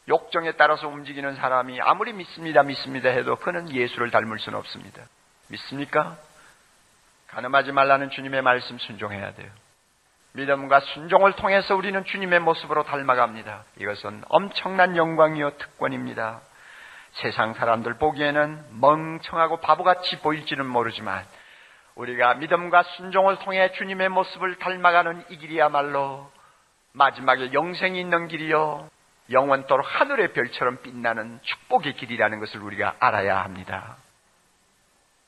[0.07, 5.03] 욕정에 따라서 움직이는 사람이 아무리 믿습니다, 믿습니다 해도 그는 예수를 닮을 수는 없습니다.
[5.47, 6.17] 믿습니까?
[7.27, 9.49] 가늠하지 말라는 주님의 말씀 순종해야 돼요.
[10.33, 13.63] 믿음과 순종을 통해서 우리는 주님의 모습으로 닮아갑니다.
[13.77, 16.41] 이것은 엄청난 영광이요 특권입니다.
[17.13, 21.25] 세상 사람들 보기에는 멍청하고 바보같이 보일지는 모르지만
[21.95, 26.31] 우리가 믿음과 순종을 통해 주님의 모습을 닮아가는 이 길이야말로
[26.93, 28.89] 마지막에 영생이 있는 길이요
[29.31, 33.97] 영원토록 하늘의 별처럼 빛나는 축복의 길이라는 것을 우리가 알아야 합니다.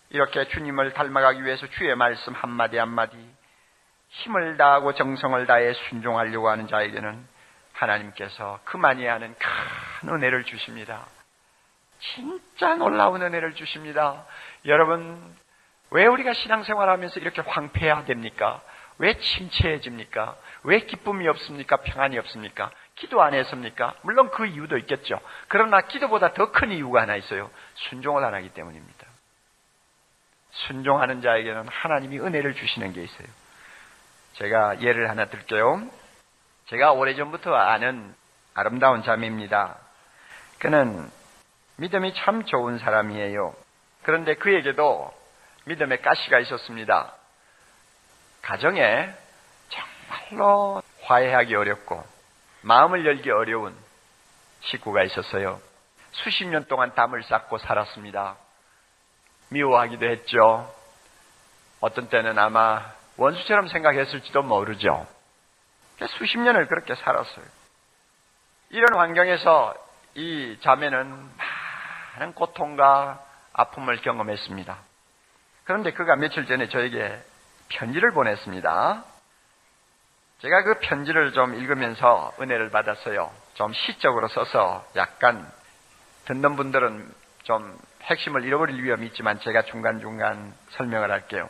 [0.10, 3.18] 이렇게 주님을 닮아가기 위해서 주의 말씀 한마디 한마디
[4.12, 7.28] 힘을 다하고 정성을 다해 순종하려고 하는 자에게는
[7.74, 11.06] 하나님께서 그만이 하는 큰 은혜를 주십니다.
[12.00, 14.26] 진짜 놀라운 은혜를 주십니다.
[14.66, 15.36] 여러분,
[15.92, 18.62] 왜 우리가 신앙생활 하면서 이렇게 황폐해야 됩니까?
[18.98, 20.36] 왜 침체해집니까?
[20.64, 21.78] 왜 기쁨이 없습니까?
[21.78, 22.70] 평안이 없습니까?
[22.96, 23.96] 기도 안 했습니까?
[24.04, 25.20] 물론 그 이유도 있겠죠.
[25.48, 27.50] 그러나 기도보다 더 큰 이유가 하나 있어요.
[27.76, 29.08] 순종을 안 하기 때문입니다.
[30.52, 33.28] 순종하는 자에게는 하나님이 은혜를 주시는 게 있어요.
[34.42, 35.88] 제가 예를 하나 들게요.
[36.66, 38.16] 제가 오래전부터 아는
[38.56, 39.78] 아름다운 자매입니다.
[40.58, 41.12] 그는
[41.76, 43.54] 믿음이 참 좋은 사람이에요.
[44.02, 45.14] 그런데 그에게도
[45.66, 47.14] 믿음의 가시가 있었습니다.
[48.42, 49.14] 가정에
[49.70, 52.04] 정말로 화해하기 어렵고
[52.62, 53.76] 마음을 열기 어려운
[54.62, 55.62] 식구가 있었어요.
[56.14, 58.38] 수십 년 동안 담을 쌓고 살았습니다.
[59.50, 60.74] 미워하기도 했죠.
[61.80, 65.06] 어떤 때는 아마 원수처럼 생각했을지도 모르죠.
[66.18, 67.46] 수십 년을 그렇게 살았어요.
[68.70, 69.76] 이런 환경에서
[70.16, 71.30] 이 자매는
[72.16, 74.76] 많은 고통과 아픔을 경험했습니다.
[75.66, 77.22] 그런데 그가 며칠 전에 저에게
[77.70, 79.04] 편지를 보냈습니다.
[80.40, 83.32] 제가 그 편지를 좀 읽으면서 은혜를 받았어요.
[83.54, 85.48] 좀 시적으로 써서 약간
[86.26, 87.14] 듣는 분들은
[87.44, 91.48] 좀 핵심을 잃어버릴 위험이 있지만 제가 중간중간 설명을 할게요.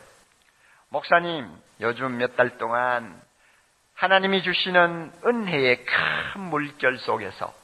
[0.92, 3.18] 목사님, 요즘 몇 달 동안
[3.94, 7.54] 하나님이 주시는 은혜의 큰 물결 속에서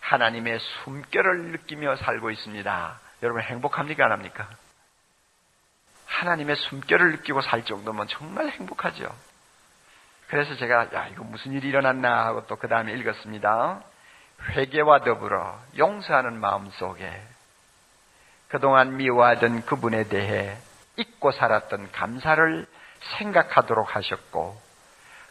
[0.00, 3.00] 하나님의 숨결을 느끼며 살고 있습니다.
[3.22, 4.06] 여러분 행복합니까?
[4.06, 4.48] 안 합니까?
[6.06, 9.14] 하나님의 숨결을 느끼고 살 정도면 정말 행복하죠.
[10.28, 13.82] 그래서 제가 야 이거 무슨 일이 일어났나 하고 또 그 다음에 읽었습니다.
[14.52, 17.22] 회개와 더불어 용서하는 마음 속에
[18.48, 20.56] 그동안 미워하던 그분에 대해
[20.96, 22.66] 잊고 살았던 감사를
[23.18, 24.60] 생각하도록 하셨고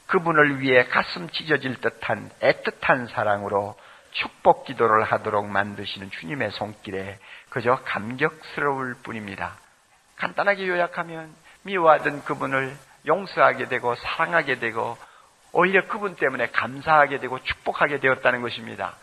[0.08, 3.76] 그분을 위해 가슴 찢어질 듯한 애틋한 사랑으로
[4.12, 7.18] 축복 기도를 하도록 만드시는 주님의 손길에
[7.50, 9.58] 그저 감격스러울 뿐입니다.
[10.18, 11.34] 간단하게 요약하면
[11.64, 12.76] 미워하던 그분을
[13.08, 14.98] 용서하게 되고 사랑하게 되고
[15.52, 18.96] 오히려 그분 때문에 감사하게 되고 축복하게 되었다는 것입니다.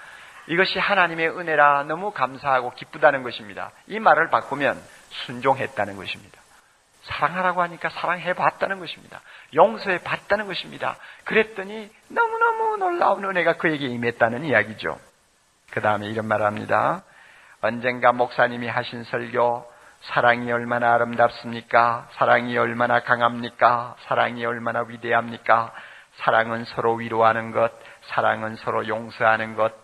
[0.46, 3.70] 이것이 하나님의 은혜라 너무 감사하고 기쁘다는 것입니다.
[3.86, 4.80] 이 말을 바꾸면
[5.10, 6.39] 순종했다는 것입니다.
[7.10, 9.20] 사랑하라고 하니까 사랑해 봤다는 것입니다.
[9.54, 10.96] 용서해 봤다는 것입니다.
[11.24, 14.98] 그랬더니 너무너무 놀라운 은혜가 그에게 임했다는 이야기죠.
[15.72, 17.02] 그 다음에 이런 말 합니다.
[17.60, 19.70] 언젠가 목사님이 하신 설교,
[20.02, 22.08] 사랑이 얼마나 아름답습니까?
[22.12, 23.96] 사랑이 얼마나 강합니까?
[24.06, 25.72] 사랑이 얼마나 위대합니까?
[26.16, 27.70] 사랑은 서로 위로하는 것,
[28.08, 29.74] 사랑은 서로 용서하는 것,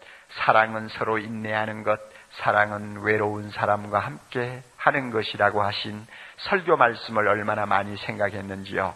[0.44, 2.00] 사랑은 서로 인내하는 것,
[2.38, 6.06] 사랑은 외로운 사람과 함께 하는 것이라고 하신
[6.38, 8.94] 설교 말씀을 얼마나 많이 생각했는지요.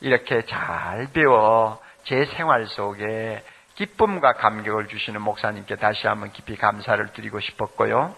[0.00, 3.44] 이렇게 잘 배워 제 생활 속에
[3.76, 8.14] 기쁨과 감격을 주시는 목사님께 다시 한번 깊이 감사를 드리고 싶었고요.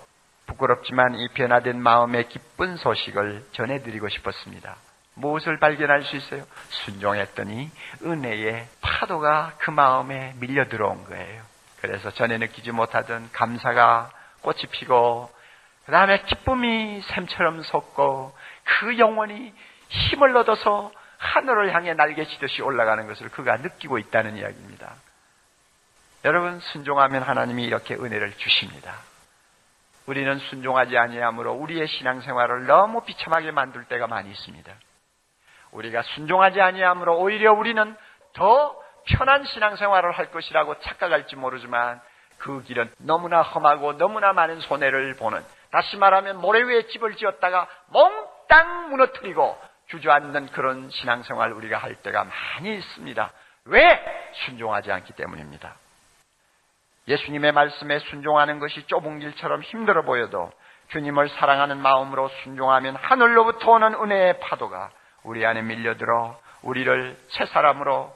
[0.46, 4.76] 부끄럽지만 이 변화된 마음의 기쁜 소식을 전해드리고 싶었습니다.
[5.14, 6.44] 무엇을 발견할 수 있어요?
[6.70, 7.70] 순종했더니
[8.02, 11.42] 은혜의 파도가 그 마음에 밀려 들어온 거예요.
[11.82, 14.10] 그래서 전에 느끼지 못하던 감사가
[14.40, 15.30] 꽃이 피고
[15.91, 18.32] 그 다음에 기쁨이 샘처럼 솟고
[18.62, 19.53] 그 영혼이
[19.88, 24.95] 힘을 얻어서 하늘을 향해 날개치듯이 올라가는 것을 그가 느끼고 있다는 이야기입니다.
[26.24, 28.95] 여러분 순종하면 하나님이 이렇게 은혜를 주십니다.
[30.07, 34.72] 우리는 순종하지 아니하므로 우리의 신앙생활을 너무 비참하게 만들 때가 많이 있습니다.
[35.72, 37.97] 우리가 순종하지 아니하므로 오히려 우리는
[38.34, 42.01] 더 편한 신앙생활을 할 것이라고 착각할지 모르지만
[42.38, 48.90] 그 길은 너무나 험하고 너무나 많은 손해를 보는 다시 말하면 모래 위에 집을 지었다가 몽땅
[48.90, 53.32] 무너뜨리고 주저앉는 그런 신앙생활 우리가 할 때가 많이 있습니다.
[53.66, 54.32] 왜?
[54.46, 55.74] 순종하지 않기 때문입니다.
[57.08, 60.52] 예수님의 말씀에 순종하는 것이 좁은 길처럼 힘들어 보여도
[60.88, 64.90] 주님을 사랑하는 마음으로 순종하면 하늘로부터 오는 은혜의 파도가
[65.22, 68.14] 우리 안에 밀려들어 우리를 새 사람으로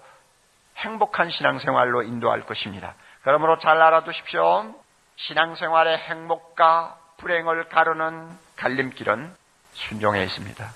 [0.76, 2.94] 행복한 신앙생활로 인도할 것입니다.
[3.22, 4.74] 그러므로 잘 알아두십시오.
[5.16, 9.34] 신앙생활의 행복과 불행을 가르는 갈림길은
[9.72, 10.70] 순종에 있습니다.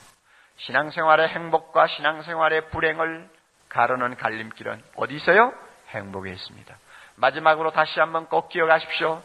[0.56, 3.28] 신앙생활의 행복과 신앙생활의 불행을
[3.68, 5.52] 가르는 갈림길은 어디 있어요?
[5.90, 6.74] 행복에 있습니다.
[7.16, 9.22] 마지막으로 다시 한번 꼭 기억하십시오.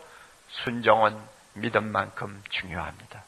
[0.66, 1.18] 순종은
[1.54, 3.24] 믿음만큼 중요합니다.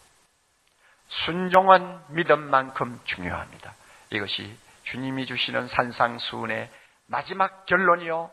[1.08, 3.74] 순종은 믿음만큼 중요합니다.
[4.10, 6.70] 이것이 주님이 주시는 산상수훈의
[7.08, 8.30] 마지막 결론이요.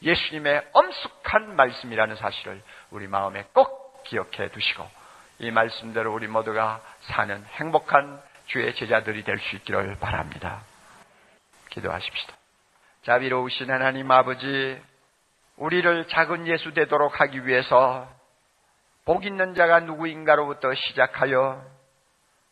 [0.00, 5.01] 예수님의 엄숙한 말씀이라는 사실을 우리 마음에 꼭 기억해 두시고
[5.42, 10.62] 이 말씀대로 우리 모두가 사는 행복한 주의 제자들이 될 수 있기를 바랍니다.
[11.70, 12.32] 기도하십시다.
[13.02, 14.80] 자비로우신 하나님 아버지,
[15.56, 18.08] 우리를 작은 예수 되도록 하기 위해서
[19.04, 21.64] 복 있는 자가 누구인가로부터 시작하여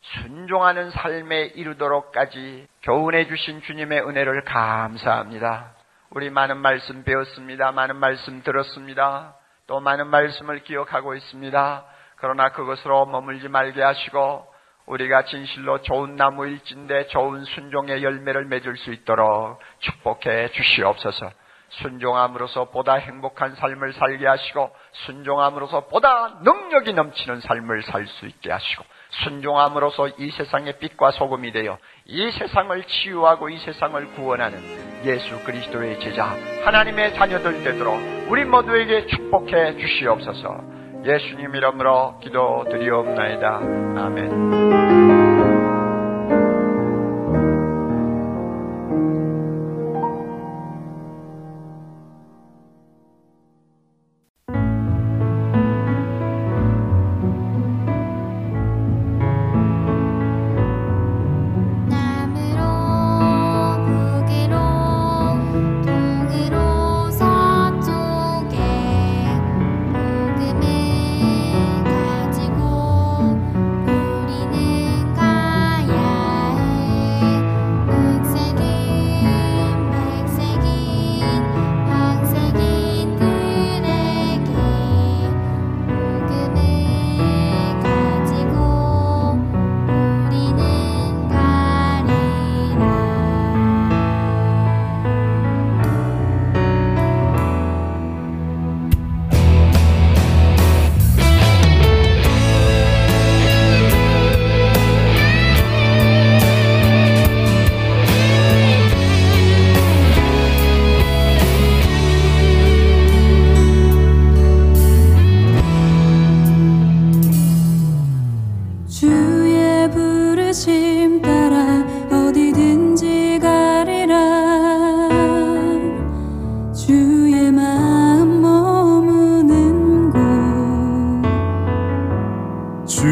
[0.01, 5.77] 순종하는 삶에 이르도록까지 교훈해 주신 주님의 은혜를 감사합니다.
[6.11, 7.71] 우리 많은 말씀 배웠습니다.
[7.71, 9.37] 많은 말씀 들었습니다.
[9.69, 11.85] 또 많은 말씀을 기억하고 있습니다.
[12.21, 14.47] 그러나 그것으로 머물지 말게 하시고
[14.87, 21.31] 우리가 진실로 좋은 나무일진데 좋은 순종의 열매를 맺을 수 있도록 축복해 주시옵소서.
[21.71, 24.73] 순종함으로써 보다 행복한 삶을 살게 하시고
[25.07, 28.85] 순종함으로써 보다 능력이 넘치는 삶을 살 수 있게 하시고
[29.23, 34.61] 순종함으로써 이 세상의 빛과 소금이 되어 이 세상을 치유하고 이 세상을 구원하는
[35.05, 37.95] 예수 그리스도의 제자 하나님의 자녀들 되도록
[38.29, 40.80] 우리 모두에게 축복해 주시옵소서.
[41.05, 43.57] 예수님 이름으로 기도드리옵나이다.
[43.97, 45.20] 아멘.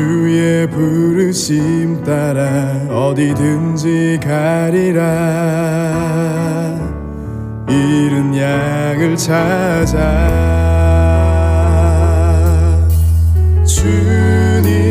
[0.08, 2.40] 주의 부르심 따라
[2.88, 5.04] 어디든지 가리라.
[7.68, 9.98] 잃은 양을 찾아
[13.66, 14.87] 주님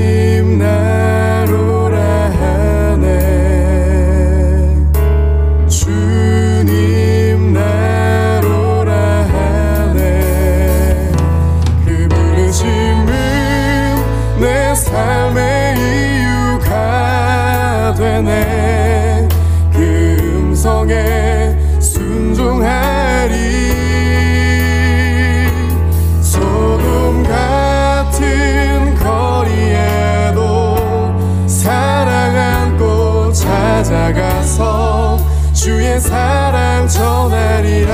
[33.88, 35.18] 찾아가서
[35.54, 37.94] 주의 사랑 전하리라.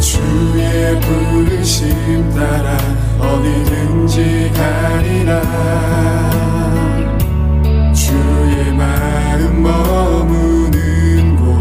[0.00, 2.78] 주의 부르심 따라
[3.20, 5.42] 어디든지 가리라.
[7.92, 11.60] 주의 마음 머무는 곳.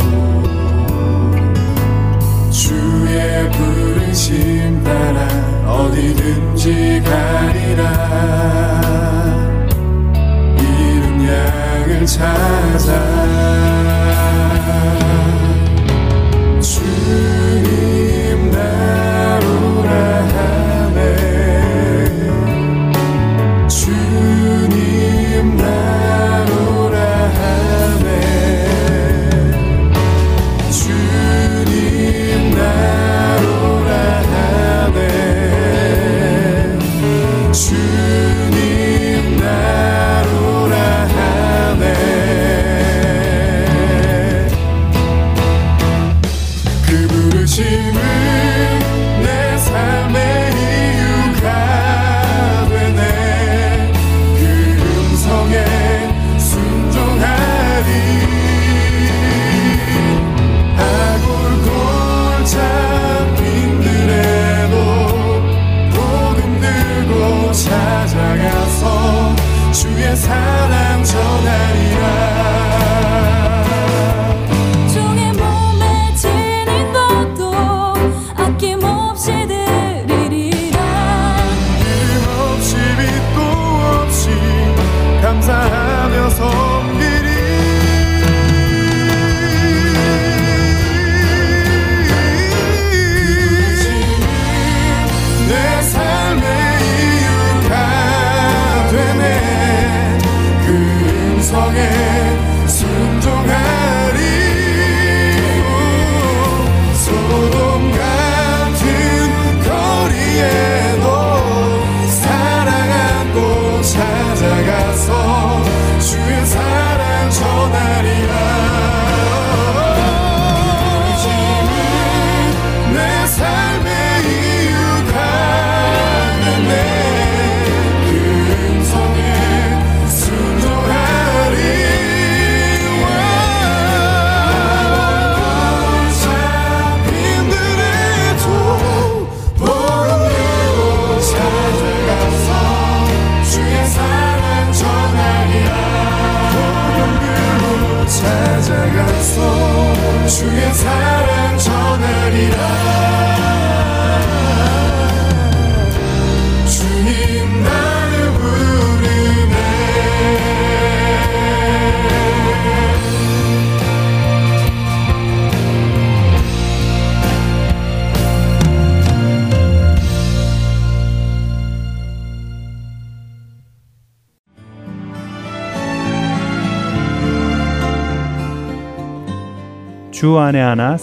[2.50, 5.28] 주의 부르심 따라
[5.68, 7.82] 어디든 지 가리라
[10.60, 13.71] 잃은 양을 찾아